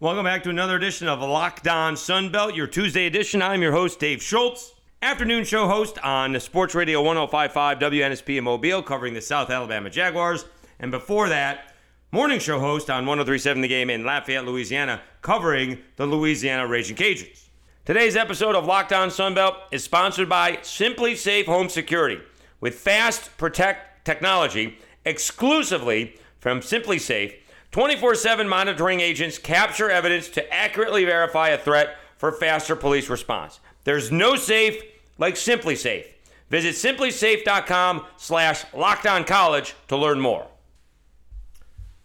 Welcome 0.00 0.26
back 0.26 0.44
to 0.44 0.50
another 0.50 0.76
edition 0.76 1.08
of 1.08 1.18
Locked 1.18 1.66
On 1.66 1.96
Sunbelt, 1.96 2.54
your 2.54 2.68
Tuesday 2.68 3.06
edition. 3.06 3.42
I'm 3.42 3.62
your 3.62 3.72
host, 3.72 3.98
Dave 3.98 4.22
Schultz. 4.22 4.72
Afternoon 5.02 5.42
show 5.42 5.66
host 5.66 5.98
on 6.04 6.38
Sports 6.38 6.76
Radio 6.76 7.02
1055 7.02 7.80
WNSP 7.80 8.38
in 8.38 8.44
Mobile, 8.44 8.80
covering 8.80 9.14
the 9.14 9.20
South 9.20 9.50
Alabama 9.50 9.90
Jaguars. 9.90 10.44
And 10.78 10.92
before 10.92 11.28
that, 11.30 11.74
morning 12.12 12.38
show 12.38 12.60
host 12.60 12.88
on 12.90 13.06
1037 13.06 13.60
The 13.60 13.66
Game 13.66 13.90
in 13.90 14.04
Lafayette, 14.04 14.46
Louisiana, 14.46 15.00
covering 15.20 15.80
the 15.96 16.06
Louisiana 16.06 16.68
Ragin' 16.68 16.94
Cajuns. 16.94 17.48
Today's 17.84 18.14
episode 18.14 18.54
of 18.54 18.66
Locked 18.66 18.92
On 18.92 19.08
Sunbelt 19.08 19.56
is 19.72 19.82
sponsored 19.82 20.28
by 20.28 20.58
SimpliSafe 20.58 21.46
Home 21.46 21.68
Security. 21.68 22.22
With 22.60 22.76
fast 22.76 23.36
protect 23.36 24.04
technology 24.04 24.78
exclusively 25.04 26.14
from 26.38 26.60
SimpliSafe, 26.60 27.34
24 27.70 28.14
7 28.14 28.48
monitoring 28.48 29.00
agents 29.00 29.38
capture 29.38 29.90
evidence 29.90 30.28
to 30.30 30.54
accurately 30.54 31.04
verify 31.04 31.48
a 31.48 31.58
threat 31.58 31.96
for 32.16 32.32
faster 32.32 32.74
police 32.74 33.08
response. 33.08 33.60
There's 33.84 34.10
no 34.10 34.36
safe 34.36 34.82
like 35.18 35.34
SimpliSafe. 35.34 36.06
Visit 36.50 36.74
simplisafe.com 36.74 38.06
slash 38.16 38.64
college 39.26 39.74
to 39.88 39.96
learn 39.96 40.20
more. 40.20 40.46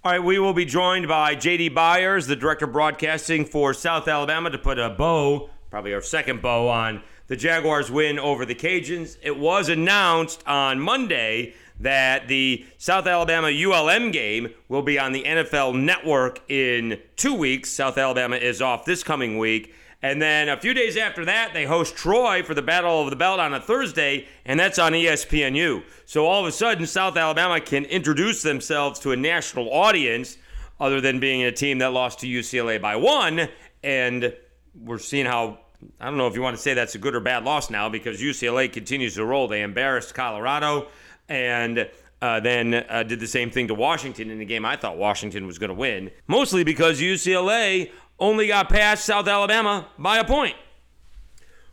All 0.06 0.12
right, 0.12 0.24
we 0.24 0.38
will 0.38 0.54
be 0.54 0.66
joined 0.66 1.08
by 1.08 1.34
JD 1.34 1.74
Byars, 1.74 2.28
the 2.28 2.36
director 2.36 2.66
of 2.66 2.74
broadcasting 2.74 3.46
for 3.46 3.74
South 3.74 4.06
Alabama, 4.10 4.50
to 4.50 4.58
put 4.58 4.78
a 4.78 4.90
bow, 4.90 5.50
probably 5.70 5.94
our 5.94 6.02
second 6.02 6.42
bow, 6.42 6.68
on 6.68 7.02
the 7.28 7.38
Jaguars' 7.38 7.90
win 7.90 8.20
over 8.20 8.46
the 8.46 8.54
Cajuns. 8.54 9.18
It 9.22 9.40
was 9.40 9.70
announced 9.70 10.46
on 10.46 10.82
Monday 10.82 11.54
that 11.84 12.28
the 12.28 12.66
South 12.78 13.06
Alabama 13.08 13.50
ULM 13.50 14.12
game 14.12 14.50
will 14.70 14.82
be 14.82 14.98
on 14.98 15.12
the 15.12 15.24
NFL 15.24 15.80
network 15.80 16.40
in 16.50 17.00
two 17.16 17.34
weeks. 17.34 17.70
South 17.70 17.98
Alabama 17.98 18.38
is 18.38 18.62
off 18.62 18.86
this 18.86 19.04
coming 19.04 19.38
week. 19.38 19.74
And 20.02 20.22
then 20.22 20.50
a 20.50 20.58
few 20.58 20.74
days 20.74 20.98
after 20.98 21.24
that, 21.26 21.54
they 21.54 21.66
host 21.66 21.96
Troy 21.96 22.44
for 22.44 22.54
the 22.54 22.62
Battle 22.62 23.02
of 23.02 23.10
the 23.10 23.16
Belt 23.16 23.40
on 23.40 23.54
a 23.54 23.60
Thursday, 23.60 24.28
and 24.46 24.60
that's 24.60 24.78
on 24.78 24.92
ESPNU. 24.92 25.84
So 26.06 26.26
all 26.26 26.42
of 26.42 26.48
a 26.48 26.52
sudden, 26.52 26.86
South 26.86 27.16
Alabama 27.16 27.62
can 27.62 27.86
introduce 27.86 28.42
themselves 28.42 29.00
to 29.02 29.12
a 29.12 29.16
national 29.16 29.72
audience 29.72 30.38
other 30.80 31.00
than 31.00 31.22
being 31.22 31.44
a 31.44 31.52
team 31.52 31.78
that 31.78 31.94
lost 31.94 32.20
to 32.20 32.28
UCLA 32.28 32.82
by 32.82 32.98
one. 32.98 33.48
And 33.82 34.36
we're 34.76 34.98
seeing 34.98 35.26
how, 35.26 35.60
I 36.00 36.06
don't 36.06 36.18
know 36.18 36.28
if 36.28 36.36
you 36.36 36.42
want 36.42 36.58
to 36.58 36.62
say 36.62 36.74
that's 36.74 36.96
a 36.96 37.00
good 37.00 37.16
or 37.16 37.22
bad 37.22 37.46
loss 37.46 37.70
now 37.70 37.88
because 37.88 38.22
UCLA 38.22 38.72
continues 38.72 39.16
to 39.16 39.26
roll. 39.26 39.48
They 39.48 39.62
embarrassed 39.62 40.14
Colorado 40.14 40.88
and 41.30 41.90
uh, 42.22 42.40
then 42.40 42.74
uh, 42.74 43.04
did 43.04 43.20
the 43.20 43.28
same 43.28 43.52
thing 43.52 43.68
to 43.68 43.74
Washington 43.74 44.30
in 44.30 44.40
a 44.40 44.46
game 44.46 44.66
I 44.66 44.76
thought 44.76 44.98
Washington 44.98 45.46
was 45.46 45.58
going 45.58 45.70
to 45.70 45.76
win, 45.76 46.12
mostly 46.28 46.64
because 46.64 47.02
UCLA 47.02 47.92
only 48.20 48.48
got 48.48 48.70
past 48.70 49.06
South 49.06 49.28
Alabama 49.28 49.88
by 49.98 50.18
a 50.18 50.24
point. 50.24 50.56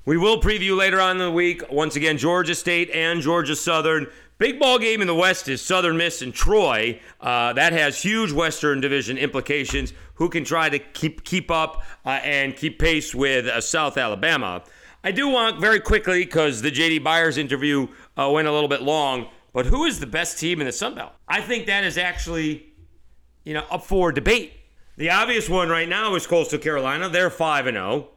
We 0.05 0.17
will 0.17 0.41
preview 0.41 0.77
later 0.77 1.01
on 1.01 1.13
in 1.13 1.19
the 1.19 1.31
week, 1.31 1.63
once 1.71 1.95
again, 1.95 2.19
Georgia 2.19 2.55
State 2.55 2.91
and 2.91 3.21
Georgia 3.21 3.55
Southern. 3.55 4.07
Big 4.39 4.59
ball 4.59 4.79
game 4.79 5.03
in 5.03 5.07
the 5.07 5.15
West 5.15 5.49
is 5.49 5.61
Southern 5.61 5.99
Miss 5.99 6.23
and 6.23 6.33
Troy. 6.33 6.99
Uh, 7.21 7.53
that 7.53 7.75
has 7.75 8.01
huge 8.01 8.33
Western 8.33 8.81
Division 8.81 9.19
implications. 9.19 9.93
Who 10.15 10.31
can 10.31 10.45
try 10.45 10.71
to 10.71 10.79
keep 10.79 11.25
keep 11.25 11.51
up 11.51 11.85
uh, 12.07 12.21
and 12.25 12.57
keep 12.57 12.79
pace 12.79 13.15
with 13.15 13.47
uh, 13.47 13.61
South 13.61 13.99
Alabama? 13.99 14.65
I 15.05 15.13
do 15.13 15.29
want 15.29 15.61
very 15.61 15.79
quickly 15.79 16.25
because 16.25 16.63
the 16.63 16.71
JD 16.71 17.05
Byars 17.05 17.37
interview 17.37 17.87
uh, 18.17 18.31
went 18.33 18.49
a 18.49 18.53
little 18.53 18.69
bit 18.69 18.83
long. 18.83 19.29
But 19.53 19.67
who 19.67 19.85
is 19.85 20.01
the 20.01 20.07
best 20.07 20.39
team 20.39 20.61
in 20.61 20.67
the 20.67 20.73
Sun 20.73 20.95
Belt? 20.95 21.13
I 21.27 21.41
think 21.41 21.67
that 21.67 21.85
is 21.85 21.99
actually, 21.99 22.67
you 23.45 23.55
know, 23.55 23.65
up 23.71 23.85
for 23.85 24.13
debate. 24.13 24.53
The 24.97 25.11
obvious 25.11 25.49
one 25.49 25.69
right 25.69 25.89
now 25.89 26.15
is 26.15 26.27
Coastal 26.27 26.59
Carolina. 26.59 27.09
They're 27.09 27.31
5 27.31 27.67
and 27.67 27.77
0. 27.77 28.09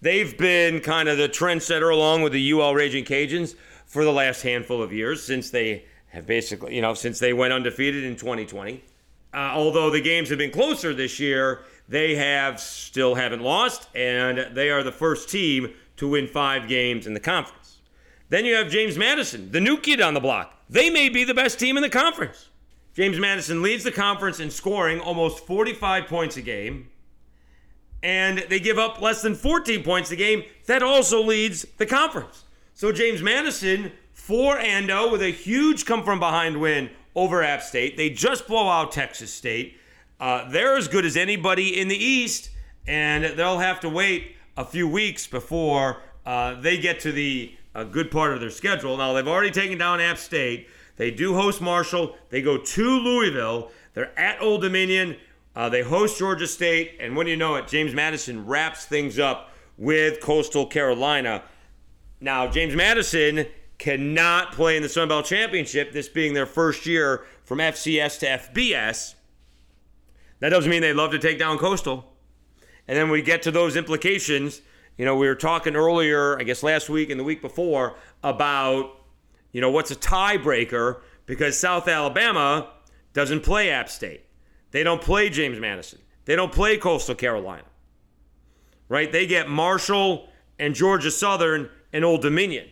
They've 0.00 0.36
been 0.36 0.80
kind 0.80 1.08
of 1.08 1.16
the 1.16 1.28
trendsetter 1.28 1.90
along 1.90 2.22
with 2.22 2.32
the 2.32 2.52
UL 2.52 2.74
Ragin' 2.74 3.04
Cajuns 3.04 3.54
for 3.86 4.04
the 4.04 4.12
last 4.12 4.42
handful 4.42 4.82
of 4.82 4.92
years 4.92 5.22
since 5.22 5.50
they 5.50 5.84
have 6.08 6.26
basically, 6.26 6.74
you 6.74 6.82
know, 6.82 6.94
since 6.94 7.18
they 7.18 7.32
went 7.32 7.52
undefeated 7.52 8.04
in 8.04 8.16
2020. 8.16 8.82
Uh, 9.32 9.36
although 9.36 9.90
the 9.90 10.00
games 10.00 10.28
have 10.28 10.38
been 10.38 10.50
closer 10.50 10.92
this 10.94 11.18
year, 11.18 11.62
they 11.88 12.14
have 12.14 12.60
still 12.60 13.14
haven't 13.14 13.42
lost, 13.42 13.88
and 13.94 14.54
they 14.54 14.70
are 14.70 14.82
the 14.82 14.92
first 14.92 15.28
team 15.28 15.72
to 15.96 16.08
win 16.08 16.26
five 16.26 16.68
games 16.68 17.06
in 17.06 17.14
the 17.14 17.20
conference. 17.20 17.78
Then 18.28 18.44
you 18.44 18.54
have 18.54 18.70
James 18.70 18.96
Madison, 18.96 19.50
the 19.50 19.60
new 19.60 19.76
kid 19.76 20.00
on 20.00 20.14
the 20.14 20.20
block. 20.20 20.53
They 20.68 20.90
may 20.90 21.08
be 21.08 21.24
the 21.24 21.34
best 21.34 21.58
team 21.58 21.76
in 21.76 21.82
the 21.82 21.90
conference. 21.90 22.48
James 22.94 23.18
Madison 23.18 23.60
leads 23.60 23.84
the 23.84 23.92
conference 23.92 24.40
in 24.40 24.50
scoring 24.50 25.00
almost 25.00 25.46
45 25.46 26.06
points 26.06 26.36
a 26.36 26.42
game, 26.42 26.90
and 28.02 28.38
they 28.48 28.60
give 28.60 28.78
up 28.78 29.00
less 29.00 29.20
than 29.20 29.34
14 29.34 29.82
points 29.82 30.10
a 30.10 30.16
game. 30.16 30.44
That 30.66 30.82
also 30.82 31.22
leads 31.22 31.66
the 31.78 31.86
conference. 31.86 32.44
So 32.74 32.92
James 32.92 33.22
Madison, 33.22 33.92
4 34.12 34.58
and 34.58 34.86
0 34.86 35.10
with 35.10 35.22
a 35.22 35.30
huge 35.30 35.84
come 35.86 36.04
from 36.04 36.20
behind 36.20 36.60
win 36.60 36.90
over 37.14 37.42
App 37.42 37.62
State. 37.62 37.96
They 37.96 38.10
just 38.10 38.46
blow 38.46 38.68
out 38.68 38.92
Texas 38.92 39.32
State. 39.32 39.76
Uh, 40.20 40.48
they're 40.50 40.76
as 40.76 40.88
good 40.88 41.04
as 41.04 41.16
anybody 41.16 41.78
in 41.78 41.88
the 41.88 41.96
East, 41.96 42.50
and 42.86 43.36
they'll 43.36 43.58
have 43.58 43.80
to 43.80 43.88
wait 43.88 44.36
a 44.56 44.64
few 44.64 44.88
weeks 44.88 45.26
before 45.26 46.02
uh, 46.24 46.60
they 46.60 46.78
get 46.78 47.00
to 47.00 47.12
the 47.12 47.54
a 47.74 47.84
good 47.84 48.10
part 48.10 48.32
of 48.32 48.40
their 48.40 48.50
schedule. 48.50 48.96
Now, 48.96 49.12
they've 49.12 49.26
already 49.26 49.50
taken 49.50 49.78
down 49.78 50.00
App 50.00 50.18
State. 50.18 50.68
They 50.96 51.10
do 51.10 51.34
host 51.34 51.60
Marshall. 51.60 52.16
They 52.30 52.40
go 52.40 52.56
to 52.56 52.90
Louisville. 53.00 53.70
They're 53.94 54.16
at 54.18 54.40
Old 54.40 54.62
Dominion. 54.62 55.16
Uh, 55.56 55.68
they 55.68 55.82
host 55.82 56.18
Georgia 56.18 56.46
State. 56.46 56.96
And 57.00 57.16
when 57.16 57.26
you 57.26 57.36
know 57.36 57.56
it, 57.56 57.66
James 57.66 57.94
Madison 57.94 58.46
wraps 58.46 58.84
things 58.84 59.18
up 59.18 59.50
with 59.76 60.20
Coastal 60.20 60.66
Carolina. 60.66 61.42
Now, 62.20 62.46
James 62.46 62.74
Madison 62.74 63.46
cannot 63.78 64.52
play 64.52 64.76
in 64.76 64.82
the 64.82 64.88
Sun 64.88 65.08
Belt 65.08 65.26
Championship, 65.26 65.92
this 65.92 66.08
being 66.08 66.32
their 66.32 66.46
first 66.46 66.86
year 66.86 67.24
from 67.44 67.58
FCS 67.58 68.20
to 68.20 68.26
FBS. 68.26 69.14
That 70.40 70.50
doesn't 70.50 70.70
mean 70.70 70.80
they 70.80 70.92
love 70.92 71.10
to 71.10 71.18
take 71.18 71.38
down 71.38 71.58
Coastal. 71.58 72.12
And 72.86 72.96
then 72.96 73.10
we 73.10 73.22
get 73.22 73.42
to 73.42 73.50
those 73.50 73.76
implications 73.76 74.60
you 74.96 75.04
know, 75.04 75.16
we 75.16 75.26
were 75.26 75.34
talking 75.34 75.74
earlier, 75.74 76.38
I 76.38 76.44
guess 76.44 76.62
last 76.62 76.88
week 76.88 77.10
and 77.10 77.18
the 77.18 77.24
week 77.24 77.42
before, 77.42 77.96
about, 78.22 78.92
you 79.52 79.60
know, 79.60 79.70
what's 79.70 79.90
a 79.90 79.96
tiebreaker 79.96 81.00
because 81.26 81.58
South 81.58 81.88
Alabama 81.88 82.70
doesn't 83.12 83.42
play 83.42 83.70
App 83.70 83.88
State. 83.88 84.24
They 84.70 84.82
don't 84.82 85.00
play 85.00 85.30
James 85.30 85.58
Madison. 85.58 86.00
They 86.24 86.36
don't 86.36 86.52
play 86.52 86.76
Coastal 86.76 87.14
Carolina. 87.14 87.64
Right? 88.88 89.10
They 89.10 89.26
get 89.26 89.48
Marshall 89.48 90.28
and 90.58 90.74
Georgia 90.74 91.10
Southern 91.10 91.70
and 91.92 92.04
Old 92.04 92.22
Dominion. 92.22 92.68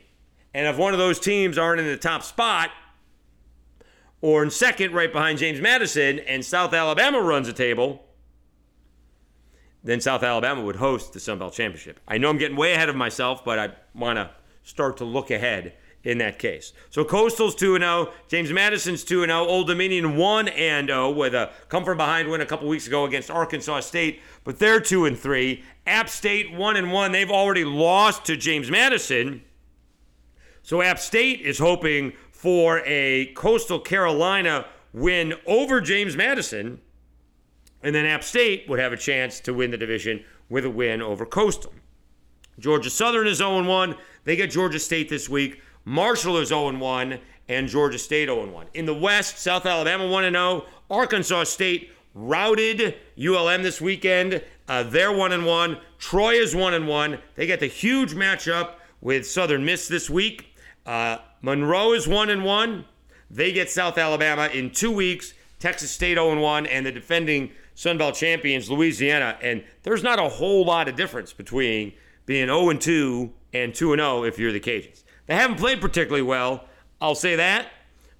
And 0.55 0.67
if 0.67 0.77
one 0.77 0.93
of 0.93 0.99
those 0.99 1.19
teams 1.19 1.59
aren't 1.59 1.81
in 1.81 1.87
the 1.87 1.97
top 1.97 2.23
spot 2.23 2.71
or 4.21 4.43
in 4.43 4.51
second 4.51 4.93
right 4.93 5.13
behind 5.13 5.39
James 5.39 5.61
Madison 5.61 6.19
and 6.21 6.45
South 6.45 6.75
Alabama 6.75 7.21
runs 7.21 7.49
a 7.49 7.53
table, 7.53 8.05
then 9.85 10.01
South 10.01 10.23
Alabama 10.23 10.63
would 10.63 10.77
host 10.77 11.13
the 11.13 11.21
Sun 11.21 11.39
Belt 11.39 11.55
Championship. 11.55 11.99
I 12.07 12.19
know 12.19 12.31
I'm 12.31 12.39
getting 12.39 12.57
way 12.57 12.73
ahead 12.73 12.89
of 12.89 12.97
myself, 12.97 13.45
but 13.45 13.59
I 13.59 13.71
want 13.95 14.17
to 14.17 14.31
start 14.63 14.97
to 14.99 15.05
look 15.05 15.31
ahead 15.31 15.75
in 16.05 16.19
that 16.19 16.39
case. 16.39 16.73
So 16.91 17.05
Coastal's 17.05 17.55
2 17.55 17.79
0, 17.79 18.13
James 18.29 18.53
Madison's 18.53 19.05
2 19.05 19.25
0, 19.25 19.45
Old 19.45 19.67
Dominion 19.67 20.17
1 20.17 20.49
and 20.49 20.89
0 20.89 21.11
with 21.11 21.35
a 21.35 21.51
come 21.69 21.85
from 21.85 21.97
behind 21.97 22.29
win 22.29 22.41
a 22.41 22.47
couple 22.47 22.69
weeks 22.69 22.87
ago 22.87 23.05
against 23.05 23.31
Arkansas 23.31 23.81
State, 23.81 24.21
but 24.45 24.59
they're 24.59 24.81
2 24.81 25.07
and 25.07 25.19
3. 25.19 25.63
App 25.87 26.09
State 26.09 26.53
1 26.53 26.77
and 26.77 26.93
1, 26.93 27.13
they've 27.13 27.31
already 27.31 27.65
lost 27.65 28.25
to 28.27 28.37
James 28.37 28.71
Madison. 28.71 29.43
So 30.63 30.81
App 30.81 30.99
State 30.99 31.41
is 31.41 31.59
hoping 31.59 32.13
for 32.31 32.83
a 32.85 33.33
Coastal 33.35 33.81
Carolina 33.81 34.67
win 34.93 35.35
over 35.47 35.81
James 35.81 36.17
Madison 36.17 36.81
and 37.83 37.95
then 37.95 38.07
App 38.07 38.25
State 38.25 38.69
would 38.69 38.79
have 38.79 38.93
a 38.93 38.97
chance 38.97 39.41
to 39.41 39.55
win 39.55 39.71
the 39.71 39.77
division 39.77 40.25
with 40.49 40.65
a 40.65 40.71
win 40.71 41.03
over 41.03 41.27
Coastal. 41.27 41.73
Georgia 42.59 42.91
Southern 42.91 43.27
is 43.27 43.39
0 43.39 43.65
1. 43.65 43.97
They 44.25 44.37
get 44.37 44.51
Georgia 44.51 44.79
State 44.79 45.09
this 45.09 45.29
week. 45.29 45.63
Marshall 45.85 46.37
is 46.39 46.49
0 46.49 46.77
1, 46.79 47.19
and 47.49 47.69
Georgia 47.69 47.99
State 47.99 48.29
0 48.29 48.51
1. 48.51 48.67
In 48.75 48.87
the 48.87 48.95
West, 48.95 49.39
South 49.39 49.67
Alabama 49.67 50.07
1 50.07 50.31
0. 50.31 50.65
Arkansas 50.91 51.45
State 51.45 51.91
routed 52.15 52.95
ULM 53.19 53.63
this 53.63 53.81
weekend. 53.81 54.43
Uh, 54.69 54.83
they're 54.83 55.13
1 55.13 55.45
1. 55.45 55.79
Troy 55.99 56.35
is 56.35 56.55
1 56.55 56.87
1. 56.87 57.19
They 57.35 57.47
get 57.47 57.61
the 57.61 57.67
huge 57.67 58.15
matchup 58.15 58.75
with 59.01 59.27
Southern 59.27 59.65
Miss 59.65 59.89
this 59.89 60.09
week. 60.09 60.55
Uh, 60.87 61.19
Monroe 61.41 61.93
is 61.93 62.07
1 62.07 62.45
1. 62.45 62.85
They 63.31 63.53
get 63.53 63.71
South 63.71 63.99
Alabama 63.99 64.49
in 64.53 64.71
two 64.71 64.91
weeks. 64.91 65.35
Texas 65.59 65.91
State 65.91 66.15
0 66.15 66.41
1, 66.41 66.67
and 66.67 66.85
the 66.85 66.93
defending 66.93 67.53
Sun 67.75 67.99
Belt 67.99 68.15
champions, 68.15 68.71
Louisiana. 68.71 69.39
And 69.43 69.65
there's 69.83 70.03
not 70.03 70.19
a 70.19 70.29
whole 70.29 70.65
lot 70.65 70.89
of 70.89 70.97
difference 70.97 71.33
between 71.33 71.93
being 72.27 72.47
0 72.47 72.73
2 72.75 73.33
and 73.53 73.75
2 73.75 73.97
0 73.97 74.25
if 74.25 74.39
you're 74.39 74.53
the 74.53 74.61
Cajuns. 74.61 75.05
They 75.27 75.35
haven't 75.35 75.57
played 75.57 75.81
particularly 75.81 76.23
well, 76.23 76.65
I'll 77.01 77.15
say 77.15 77.37
that, 77.37 77.69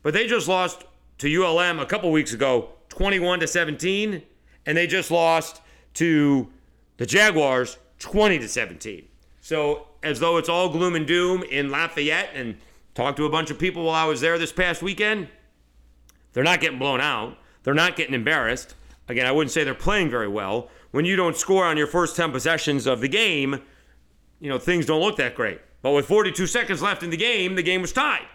but 0.03 0.15
they 0.15 0.27
just 0.27 0.49
lost 0.49 0.85
to 1.19 1.43
ULM 1.43 1.79
a 1.79 1.87
couple 1.87 2.11
weeks 2.11 2.33
ago, 2.33 2.71
21 2.89 3.41
to 3.41 3.47
17, 3.47 4.23
and 4.67 4.77
they 4.77 4.87
just 4.87 5.11
lost 5.11 5.61
to 5.95 6.49
the 6.97 7.07
Jaguars 7.07 7.79
20 7.99 8.39
to 8.41 8.49
17. 8.49 9.07
So, 9.41 9.89
as 10.03 10.21
though 10.21 10.37
it's 10.37 10.49
all 10.49 10.69
gloom 10.69 10.97
and 10.97 11.07
doom 11.07 11.43
in 11.45 11.71
Lafayette, 11.71 12.31
and 12.35 12.57
talked 12.95 13.17
to 13.17 13.25
a 13.25 13.31
bunch 13.31 13.51
of 13.51 13.59
people 13.59 13.85
while 13.85 13.95
I 13.95 14.05
was 14.05 14.21
there 14.21 14.39
this 14.39 14.53
past 14.53 14.83
weekend, 14.83 15.29
they're 16.33 16.45
not 16.45 16.61
getting 16.61 16.79
blown 16.79 17.01
out. 17.01 17.37
They're 17.63 17.75
not 17.75 17.97
getting 17.97 18.15
embarrassed. 18.15 18.75
Again, 19.13 19.27
I 19.27 19.33
wouldn't 19.33 19.51
say 19.51 19.63
they're 19.63 19.75
playing 19.75 20.09
very 20.09 20.27
well. 20.27 20.71
When 20.91 21.05
you 21.05 21.17
don't 21.17 21.37
score 21.37 21.67
on 21.67 21.77
your 21.77 21.87
first 21.87 22.17
10 22.17 22.33
possessions 22.33 22.87
of 22.87 23.01
the 23.01 23.09
game, 23.09 23.61
you 24.41 24.49
know, 24.49 24.59
things 24.59 24.87
don't 24.87 25.03
look 25.03 25.17
that 25.17 25.35
great. 25.35 25.61
But 25.83 25.91
with 25.91 26.07
42 26.07 26.47
seconds 26.47 26.81
left 26.81 27.03
in 27.03 27.11
the 27.11 27.17
game, 27.19 27.55
the 27.55 27.63
game 27.63 27.83
was 27.83 27.93
tied 27.93 28.27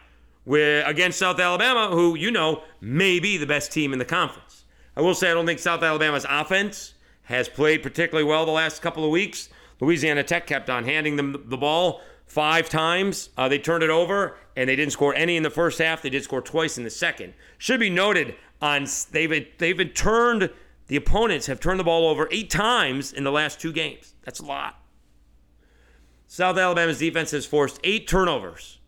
with, 0.46 0.88
against 0.88 1.18
South 1.18 1.40
Alabama, 1.40 1.90
who, 1.90 2.16
you 2.16 2.30
know, 2.30 2.62
may 2.80 3.20
be 3.20 3.38
the 3.38 3.48
best 3.48 3.72
team 3.72 3.92
in 3.92 3.98
the 3.98 4.06
conference. 4.06 4.66
I 4.96 5.02
will 5.02 5.16
say 5.16 5.32
I 5.32 5.34
don't 5.34 5.48
think 5.48 5.60
South 5.60 5.82
Alabama's 5.82 6.26
offense 6.30 6.94
has 7.24 7.50
played 7.50 7.82
particularly 7.82 8.28
well 8.28 8.46
the 8.46 8.52
last 8.52 8.84
couple 8.84 9.04
of 9.04 9.10
weeks. 9.10 9.50
Louisiana 9.80 10.24
Tech 10.24 10.46
kept 10.46 10.70
on 10.70 10.86
handing 10.86 11.16
them 11.16 11.44
the 11.48 11.58
ball 11.58 12.02
five 12.28 12.70
times. 12.70 13.30
Uh, 13.36 13.48
they 13.48 13.58
turned 13.58 13.84
it 13.84 13.90
over, 13.90 14.38
and 14.56 14.70
they 14.70 14.76
didn't 14.76 14.94
score 14.94 15.16
any 15.16 15.38
in 15.38 15.44
the 15.44 15.50
first 15.50 15.80
half. 15.80 16.04
They 16.04 16.12
did 16.12 16.24
score 16.24 16.42
twice 16.42 16.78
in 16.78 16.84
the 16.84 16.90
second. 16.92 17.34
Should 17.58 17.80
be 17.80 17.90
noted 17.90 18.36
on 18.62 18.88
they've 19.12 19.48
they've 19.58 19.78
been 19.78 19.90
turned 19.90 20.50
the 20.88 20.96
opponents 20.96 21.48
have 21.48 21.60
turned 21.60 21.80
the 21.80 21.84
ball 21.84 22.08
over 22.08 22.28
eight 22.32 22.50
times 22.50 23.14
in 23.14 23.24
the 23.24 23.32
last 23.32 23.60
two 23.60 23.72
games. 23.72 24.16
That's 24.24 24.40
a 24.40 24.46
lot. 24.46 24.80
South 26.28 26.58
Alabama's 26.58 27.00
defense 27.00 27.32
has 27.32 27.46
forced 27.46 27.80
eight 27.84 28.08
turnovers. 28.08 28.80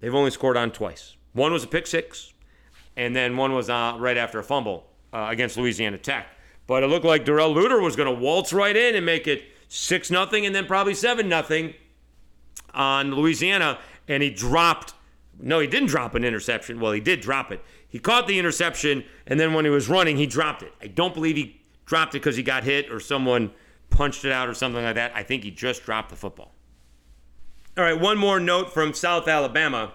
They've 0.00 0.14
only 0.14 0.30
scored 0.30 0.56
on 0.56 0.70
twice. 0.70 1.16
One 1.32 1.52
was 1.52 1.64
a 1.64 1.66
pick 1.66 1.86
six, 1.86 2.32
and 2.96 3.14
then 3.14 3.36
one 3.36 3.52
was 3.52 3.68
uh, 3.68 3.96
right 3.98 4.16
after 4.16 4.38
a 4.38 4.44
fumble 4.44 4.86
uh, 5.12 5.28
against 5.30 5.56
Louisiana 5.56 5.98
Tech. 5.98 6.28
But 6.66 6.82
it 6.82 6.86
looked 6.86 7.04
like 7.04 7.24
Darrell 7.24 7.54
Luter 7.54 7.82
was 7.82 7.96
going 7.96 8.12
to 8.12 8.20
waltz 8.20 8.52
right 8.52 8.76
in 8.76 8.94
and 8.94 9.04
make 9.04 9.26
it 9.26 9.42
six 9.68 10.10
nothing, 10.10 10.46
and 10.46 10.54
then 10.54 10.66
probably 10.66 10.94
seven 10.94 11.28
nothing 11.28 11.74
on 12.72 13.12
Louisiana, 13.12 13.78
and 14.08 14.22
he 14.22 14.30
dropped. 14.30 14.94
No, 15.40 15.58
he 15.58 15.66
didn't 15.66 15.88
drop 15.88 16.14
an 16.14 16.24
interception. 16.24 16.78
Well, 16.80 16.92
he 16.92 17.00
did 17.00 17.20
drop 17.20 17.50
it. 17.50 17.60
He 17.94 18.00
caught 18.00 18.26
the 18.26 18.40
interception, 18.40 19.04
and 19.24 19.38
then 19.38 19.54
when 19.54 19.64
he 19.64 19.70
was 19.70 19.88
running, 19.88 20.16
he 20.16 20.26
dropped 20.26 20.64
it. 20.64 20.72
I 20.82 20.88
don't 20.88 21.14
believe 21.14 21.36
he 21.36 21.60
dropped 21.86 22.16
it 22.16 22.18
because 22.18 22.34
he 22.34 22.42
got 22.42 22.64
hit 22.64 22.90
or 22.90 22.98
someone 22.98 23.52
punched 23.88 24.24
it 24.24 24.32
out 24.32 24.48
or 24.48 24.54
something 24.54 24.82
like 24.82 24.96
that. 24.96 25.12
I 25.14 25.22
think 25.22 25.44
he 25.44 25.52
just 25.52 25.84
dropped 25.84 26.08
the 26.08 26.16
football. 26.16 26.52
All 27.78 27.84
right, 27.84 28.00
one 28.00 28.18
more 28.18 28.40
note 28.40 28.74
from 28.74 28.94
South 28.94 29.28
Alabama. 29.28 29.92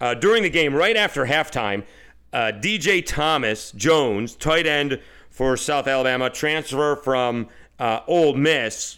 Uh, 0.00 0.14
during 0.14 0.42
the 0.42 0.48
game, 0.48 0.74
right 0.74 0.96
after 0.96 1.26
halftime, 1.26 1.84
uh, 2.32 2.52
DJ 2.54 3.04
Thomas 3.04 3.70
Jones, 3.72 4.34
tight 4.34 4.66
end 4.66 4.98
for 5.28 5.54
South 5.58 5.86
Alabama, 5.86 6.30
transfer 6.30 6.96
from 6.96 7.48
uh, 7.78 8.00
Ole 8.06 8.32
Miss, 8.32 8.96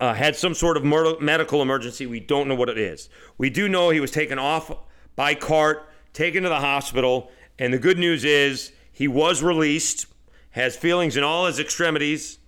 uh, 0.00 0.14
had 0.14 0.36
some 0.36 0.54
sort 0.54 0.76
of 0.76 0.84
medical 0.84 1.60
emergency. 1.60 2.06
We 2.06 2.20
don't 2.20 2.46
know 2.46 2.54
what 2.54 2.68
it 2.68 2.78
is. 2.78 3.08
We 3.36 3.50
do 3.50 3.68
know 3.68 3.90
he 3.90 3.98
was 3.98 4.12
taken 4.12 4.38
off 4.38 4.70
by 5.16 5.34
cart, 5.34 5.88
taken 6.12 6.44
to 6.44 6.48
the 6.48 6.60
hospital, 6.60 7.32
and 7.58 7.72
the 7.72 7.78
good 7.78 7.98
news 7.98 8.24
is 8.24 8.72
he 8.92 9.08
was 9.08 9.42
released, 9.42 10.06
has 10.50 10.76
feelings 10.76 11.16
in 11.16 11.24
all 11.24 11.46
his 11.46 11.58
extremities, 11.58 12.38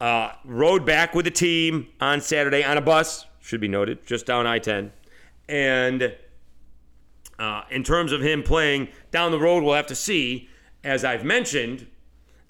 uh, 0.00 0.32
rode 0.44 0.84
back 0.84 1.14
with 1.14 1.24
the 1.24 1.30
team 1.30 1.88
on 2.00 2.20
Saturday 2.20 2.62
on 2.62 2.76
a 2.76 2.80
bus, 2.80 3.26
should 3.40 3.60
be 3.60 3.68
noted, 3.68 4.06
just 4.06 4.26
down 4.26 4.46
I 4.46 4.58
10. 4.58 4.92
And 5.48 6.14
uh, 7.38 7.62
in 7.70 7.84
terms 7.84 8.12
of 8.12 8.20
him 8.20 8.42
playing 8.42 8.88
down 9.10 9.30
the 9.30 9.38
road, 9.38 9.62
we'll 9.62 9.74
have 9.74 9.86
to 9.86 9.94
see. 9.94 10.48
As 10.84 11.04
I've 11.04 11.24
mentioned, 11.24 11.86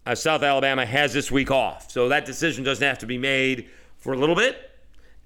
uh, 0.05 0.15
South 0.15 0.43
Alabama 0.43 0.87
has 0.87 1.13
this 1.13 1.31
week 1.31 1.51
off. 1.51 1.91
So 1.91 2.09
that 2.09 2.25
decision 2.27 2.65
doesn't 2.65 2.87
have 2.87 2.99
to 2.99 3.07
be 3.07 3.19
made 3.19 3.69
for 3.99 4.13
a 4.13 4.19
little 4.19 4.35
bit. 4.35 4.71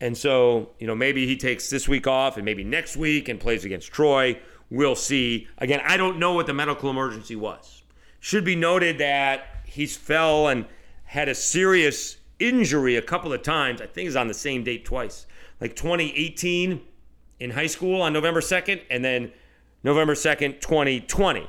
And 0.00 0.16
so, 0.16 0.70
you 0.78 0.86
know, 0.86 0.94
maybe 0.94 1.26
he 1.26 1.36
takes 1.36 1.68
this 1.68 1.86
week 1.86 2.06
off 2.06 2.36
and 2.36 2.44
maybe 2.44 2.64
next 2.64 2.96
week 2.96 3.28
and 3.28 3.38
plays 3.38 3.64
against 3.64 3.92
Troy. 3.92 4.40
We'll 4.70 4.96
see. 4.96 5.48
Again, 5.58 5.80
I 5.84 5.96
don't 5.96 6.18
know 6.18 6.32
what 6.32 6.46
the 6.46 6.54
medical 6.54 6.90
emergency 6.90 7.36
was. 7.36 7.82
Should 8.20 8.44
be 8.44 8.56
noted 8.56 8.98
that 8.98 9.46
he's 9.64 9.96
fell 9.96 10.48
and 10.48 10.66
had 11.04 11.28
a 11.28 11.34
serious 11.34 12.18
injury 12.38 12.96
a 12.96 13.02
couple 13.02 13.32
of 13.32 13.42
times. 13.42 13.80
I 13.80 13.86
think 13.86 14.06
it's 14.06 14.16
on 14.16 14.28
the 14.28 14.34
same 14.34 14.62
date 14.62 14.84
twice. 14.84 15.26
Like 15.60 15.74
2018 15.74 16.80
in 17.40 17.50
high 17.50 17.66
school 17.66 18.00
on 18.02 18.12
November 18.12 18.40
2nd 18.40 18.82
and 18.90 19.04
then 19.04 19.32
November 19.82 20.14
2nd, 20.14 20.60
2020 20.60 21.48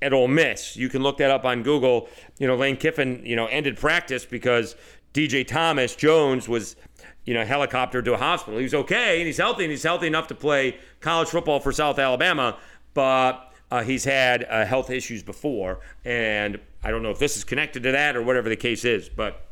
at 0.00 0.12
Ole 0.12 0.28
Miss. 0.28 0.76
You 0.76 0.88
can 0.88 1.02
look 1.02 1.18
that 1.18 1.30
up 1.30 1.44
on 1.44 1.62
Google. 1.62 2.08
You 2.38 2.46
know, 2.46 2.56
Lane 2.56 2.76
Kiffin, 2.76 3.22
you 3.24 3.36
know, 3.36 3.46
ended 3.46 3.76
practice 3.76 4.24
because 4.24 4.74
DJ 5.14 5.46
Thomas 5.46 5.94
Jones 5.94 6.48
was, 6.48 6.76
you 7.24 7.34
know, 7.34 7.44
helicopter 7.44 8.02
to 8.02 8.14
a 8.14 8.16
hospital. 8.16 8.58
He 8.58 8.64
was 8.64 8.74
okay 8.74 9.18
and 9.18 9.26
he's 9.26 9.38
healthy 9.38 9.64
and 9.64 9.70
he's 9.70 9.82
healthy 9.82 10.06
enough 10.06 10.28
to 10.28 10.34
play 10.34 10.76
college 11.00 11.28
football 11.28 11.60
for 11.60 11.72
South 11.72 11.98
Alabama, 11.98 12.58
but 12.94 13.52
uh, 13.70 13.82
he's 13.82 14.04
had 14.04 14.44
uh, 14.44 14.66
health 14.66 14.90
issues 14.90 15.22
before, 15.22 15.80
and 16.04 16.60
I 16.84 16.90
don't 16.90 17.02
know 17.02 17.10
if 17.10 17.18
this 17.18 17.38
is 17.38 17.44
connected 17.44 17.82
to 17.84 17.92
that 17.92 18.16
or 18.16 18.22
whatever 18.22 18.50
the 18.50 18.56
case 18.56 18.84
is, 18.84 19.08
but 19.08 19.46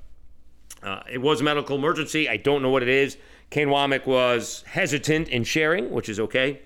uh, 0.82 1.00
it 1.10 1.18
was 1.18 1.40
a 1.40 1.44
medical 1.44 1.76
emergency. 1.76 2.28
I 2.28 2.36
don't 2.36 2.60
know 2.62 2.70
what 2.70 2.82
it 2.82 2.88
is. 2.88 3.16
Kane 3.50 3.68
Wommack 3.68 4.06
was 4.06 4.62
hesitant 4.66 5.28
in 5.28 5.44
sharing, 5.44 5.90
which 5.90 6.08
is 6.08 6.20
okay. 6.20 6.60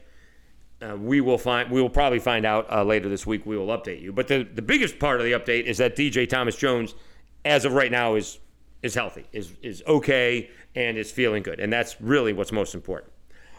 Uh, 0.82 0.96
we 0.96 1.20
will 1.20 1.38
find. 1.38 1.70
We 1.70 1.80
will 1.80 1.90
probably 1.90 2.18
find 2.18 2.44
out 2.44 2.70
uh, 2.70 2.84
later 2.84 3.08
this 3.08 3.26
week. 3.26 3.46
We 3.46 3.56
will 3.56 3.68
update 3.68 4.02
you. 4.02 4.12
But 4.12 4.28
the 4.28 4.42
the 4.42 4.62
biggest 4.62 4.98
part 4.98 5.20
of 5.20 5.24
the 5.24 5.32
update 5.32 5.64
is 5.64 5.78
that 5.78 5.96
DJ 5.96 6.28
Thomas 6.28 6.56
Jones, 6.56 6.94
as 7.44 7.64
of 7.64 7.72
right 7.72 7.90
now, 7.90 8.16
is 8.16 8.38
is 8.82 8.94
healthy, 8.94 9.24
is 9.32 9.52
is 9.62 9.82
okay, 9.86 10.50
and 10.74 10.96
is 10.96 11.10
feeling 11.10 11.42
good, 11.42 11.60
and 11.60 11.72
that's 11.72 12.00
really 12.00 12.32
what's 12.32 12.52
most 12.52 12.74
important. 12.74 13.12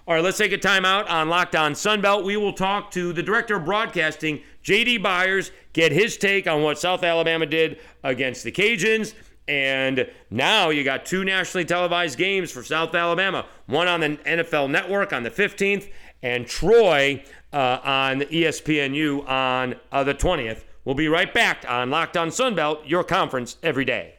All 0.07 0.13
right, 0.13 0.23
let's 0.23 0.37
take 0.37 0.51
a 0.51 0.57
time 0.57 0.85
out 0.85 1.09
on 1.09 1.29
Locked 1.29 1.55
On 1.55 1.73
Sunbelt. 1.73 2.23
We 2.23 2.37
will 2.37 2.53
talk 2.53 2.91
to 2.91 3.11
the 3.11 3.23
director 3.23 3.55
of 3.55 3.65
broadcasting, 3.65 4.43
JD 4.63 4.99
Byars, 5.03 5.49
get 5.73 5.91
his 5.91 6.15
take 6.17 6.45
on 6.45 6.61
what 6.61 6.77
South 6.77 7.03
Alabama 7.03 7.47
did 7.47 7.79
against 8.03 8.43
the 8.43 8.51
Cajuns. 8.51 9.15
And 9.47 10.09
now 10.29 10.69
you 10.69 10.83
got 10.83 11.05
two 11.07 11.23
nationally 11.23 11.65
televised 11.65 12.19
games 12.19 12.51
for 12.51 12.63
South 12.63 12.93
Alabama 12.93 13.47
one 13.65 13.87
on 13.87 13.99
the 13.99 14.09
NFL 14.17 14.69
Network 14.69 15.11
on 15.11 15.23
the 15.23 15.31
15th, 15.31 15.89
and 16.21 16.45
Troy 16.45 17.23
uh, 17.51 17.79
on 17.83 18.21
ESPNU 18.21 19.27
on 19.27 19.75
uh, 19.91 20.03
the 20.03 20.13
20th. 20.13 20.65
We'll 20.83 20.93
be 20.93 21.07
right 21.07 21.33
back 21.33 21.65
on 21.67 21.89
Locked 21.89 22.15
On 22.15 22.29
Sunbelt, 22.29 22.87
your 22.87 23.03
conference 23.03 23.57
every 23.63 23.85
day. 23.85 24.15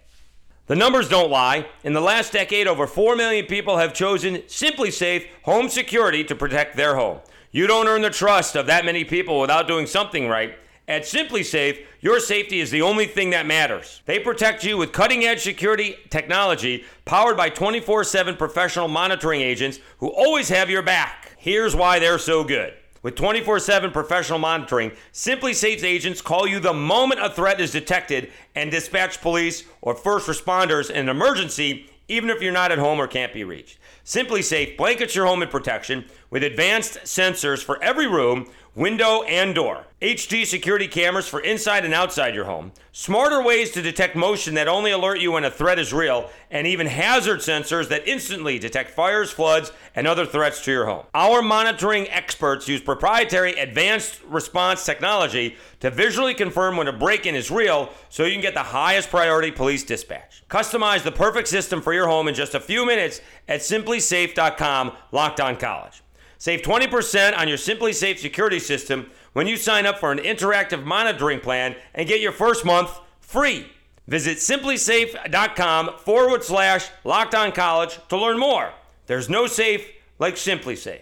The 0.67 0.77
numbers 0.77 1.09
don't 1.09 1.31
lie. 1.31 1.67
In 1.85 1.93
the 1.93 2.01
last 2.01 2.33
decade, 2.33 2.67
over 2.67 2.89
4 2.89 3.15
million 3.15 3.47
people 3.47 3.79
have 3.79 3.95
chosen 3.95 4.39
SimpliSafe 4.49 5.29
Home 5.45 5.69
Security 5.69 6.25
to 6.25 6.35
protect 6.35 6.77
their 6.77 6.97
home. 6.97 7.21
You 7.53 7.69
don't 7.69 7.87
earn 7.87 8.03
the 8.03 8.11
trust 8.11 8.57
of 8.57 8.67
that 8.67 8.85
many 8.85 9.05
people 9.05 9.41
without 9.41 9.69
doing 9.69 9.87
something 9.87 10.29
right. 10.29 10.59
At 10.89 11.03
SimpliSafe, 11.03 11.85
your 12.01 12.21
safety 12.21 12.61
is 12.61 12.71
the 12.71 12.83
only 12.83 13.07
thing 13.07 13.31
that 13.31 13.47
matters. 13.47 14.03
They 14.07 14.19
protect 14.19 14.65
you 14.65 14.77
with 14.77 14.93
cutting 14.93 15.25
edge 15.25 15.43
security 15.43 15.97
technology 16.11 16.85
powered 17.05 17.37
by 17.37 17.51
24 17.51 18.05
7 18.05 18.37
professional 18.37 18.89
monitoring 18.89 19.41
agents 19.41 19.79
who 19.99 20.09
always 20.09 20.49
have 20.49 20.69
your 20.69 20.83
back. 20.83 21.33
Here's 21.39 21.75
why 21.77 21.99
they're 21.99 22.19
so 22.19 22.45
good. 22.45 22.75
With 23.07 23.15
24 23.15 23.61
7 23.61 23.93
professional 23.93 24.41
monitoring, 24.41 24.91
SimpliSafe's 25.13 25.85
agents 25.85 26.21
call 26.21 26.45
you 26.45 26.59
the 26.59 26.73
moment 26.73 27.21
a 27.23 27.31
threat 27.31 27.61
is 27.61 27.71
detected 27.71 28.33
and 28.57 28.69
dispatch 28.69 29.21
police 29.21 29.63
or 29.81 29.95
first 29.95 30.27
responders 30.27 30.91
in 30.91 30.97
an 30.97 31.09
emergency, 31.09 31.89
even 32.09 32.31
if 32.31 32.43
you're 32.43 32.53
not 32.53 32.73
at 32.73 32.81
home 32.81 32.99
or 32.99 33.07
can't 33.07 33.33
be 33.33 33.45
reached. 33.45 33.79
SimpliSafe 34.05 34.77
blankets 34.77 35.15
your 35.15 35.25
home 35.25 35.41
in 35.41 35.49
protection 35.49 36.05
with 36.31 36.43
advanced 36.43 36.99
sensors 37.05 37.63
for 37.63 37.81
every 37.81 38.09
room 38.09 38.51
window, 38.77 39.23
and 39.23 39.55
door. 39.55 39.87
HD 40.03 40.45
security 40.45 40.87
cameras 40.87 41.27
for 41.27 41.41
inside 41.41 41.87
and 41.87 41.95
outside 41.95 42.35
your 42.35 42.45
home. 42.45 42.71
Smarter 42.93 43.43
ways 43.43 43.71
to 43.71 43.81
detect 43.81 44.15
motion 44.15 44.53
that 44.55 44.69
only 44.69 44.91
alert 44.91 45.19
you 45.19 45.33
when 45.33 45.45
a 45.45 45.51
threat 45.51 45.79
is 45.79 45.95
real, 45.95 46.29
and 46.51 46.67
even 46.67 46.87
hazard 46.87 47.39
sensors 47.39 47.89
that 47.89 48.07
instantly 48.07 48.59
detect 48.59 48.91
fires, 48.91 49.31
floods, 49.31 49.73
and 49.95 50.07
other 50.07 50.27
threats 50.27 50.63
to 50.63 50.71
your 50.71 50.85
home. 50.85 51.07
Our 51.15 51.41
monitoring 51.41 52.09
experts 52.11 52.69
use 52.69 52.83
proprietary 52.83 53.55
advanced 53.55 54.21
response 54.29 54.85
technology 54.85 55.57
to 55.81 55.91
visually 55.91 56.35
confirm 56.35 56.77
when 56.77 56.89
a 56.89 56.93
break 56.93 57.25
in 57.25 57.35
is 57.35 57.51
real 57.51 57.91
so 58.11 58.27
you 58.27 58.33
can 58.33 58.43
get 58.43 58.55
the 58.55 58.61
highest 58.61 59.09
priority 59.09 59.51
police 59.51 59.85
dispatch. 59.85 60.45
Customize 60.51 61.03
the 61.03 61.13
perfect 61.13 61.49
system 61.49 61.81
for 61.81 61.95
your 61.95 62.07
home 62.07 62.29
in 62.29 62.35
just 62.35 62.55
a 62.55 62.61
few 62.61 62.85
minutes 62.85 63.23
at 63.49 63.61
simplisafe.com 63.61 64.93
locked 65.13 65.41
on 65.41 65.57
college. 65.57 66.03
Save 66.39 66.63
20% 66.63 67.37
on 67.37 67.49
your 67.49 67.57
SimpliSafe 67.57 68.19
security 68.19 68.59
system 68.59 69.11
when 69.33 69.47
you 69.47 69.57
sign 69.57 69.87
up 69.87 69.99
for 69.99 70.13
an 70.13 70.19
interactive 70.19 70.85
monitoring 70.85 71.41
plan 71.41 71.77
and 71.95 72.09
get 72.09 72.21
your 72.21 72.33
first 72.33 72.65
month 72.65 72.99
free. 73.21 73.67
Visit 74.07 74.39
simplisafe.com 74.39 75.99
forward 75.99 76.45
slash 76.45 76.89
locked 77.05 77.35
on 77.35 77.53
college 77.53 77.99
to 78.09 78.17
learn 78.17 78.39
more. 78.39 78.73
There's 79.07 79.29
no 79.29 79.47
safe 79.47 79.91
like 80.19 80.35
SimpliSafe. 80.35 81.01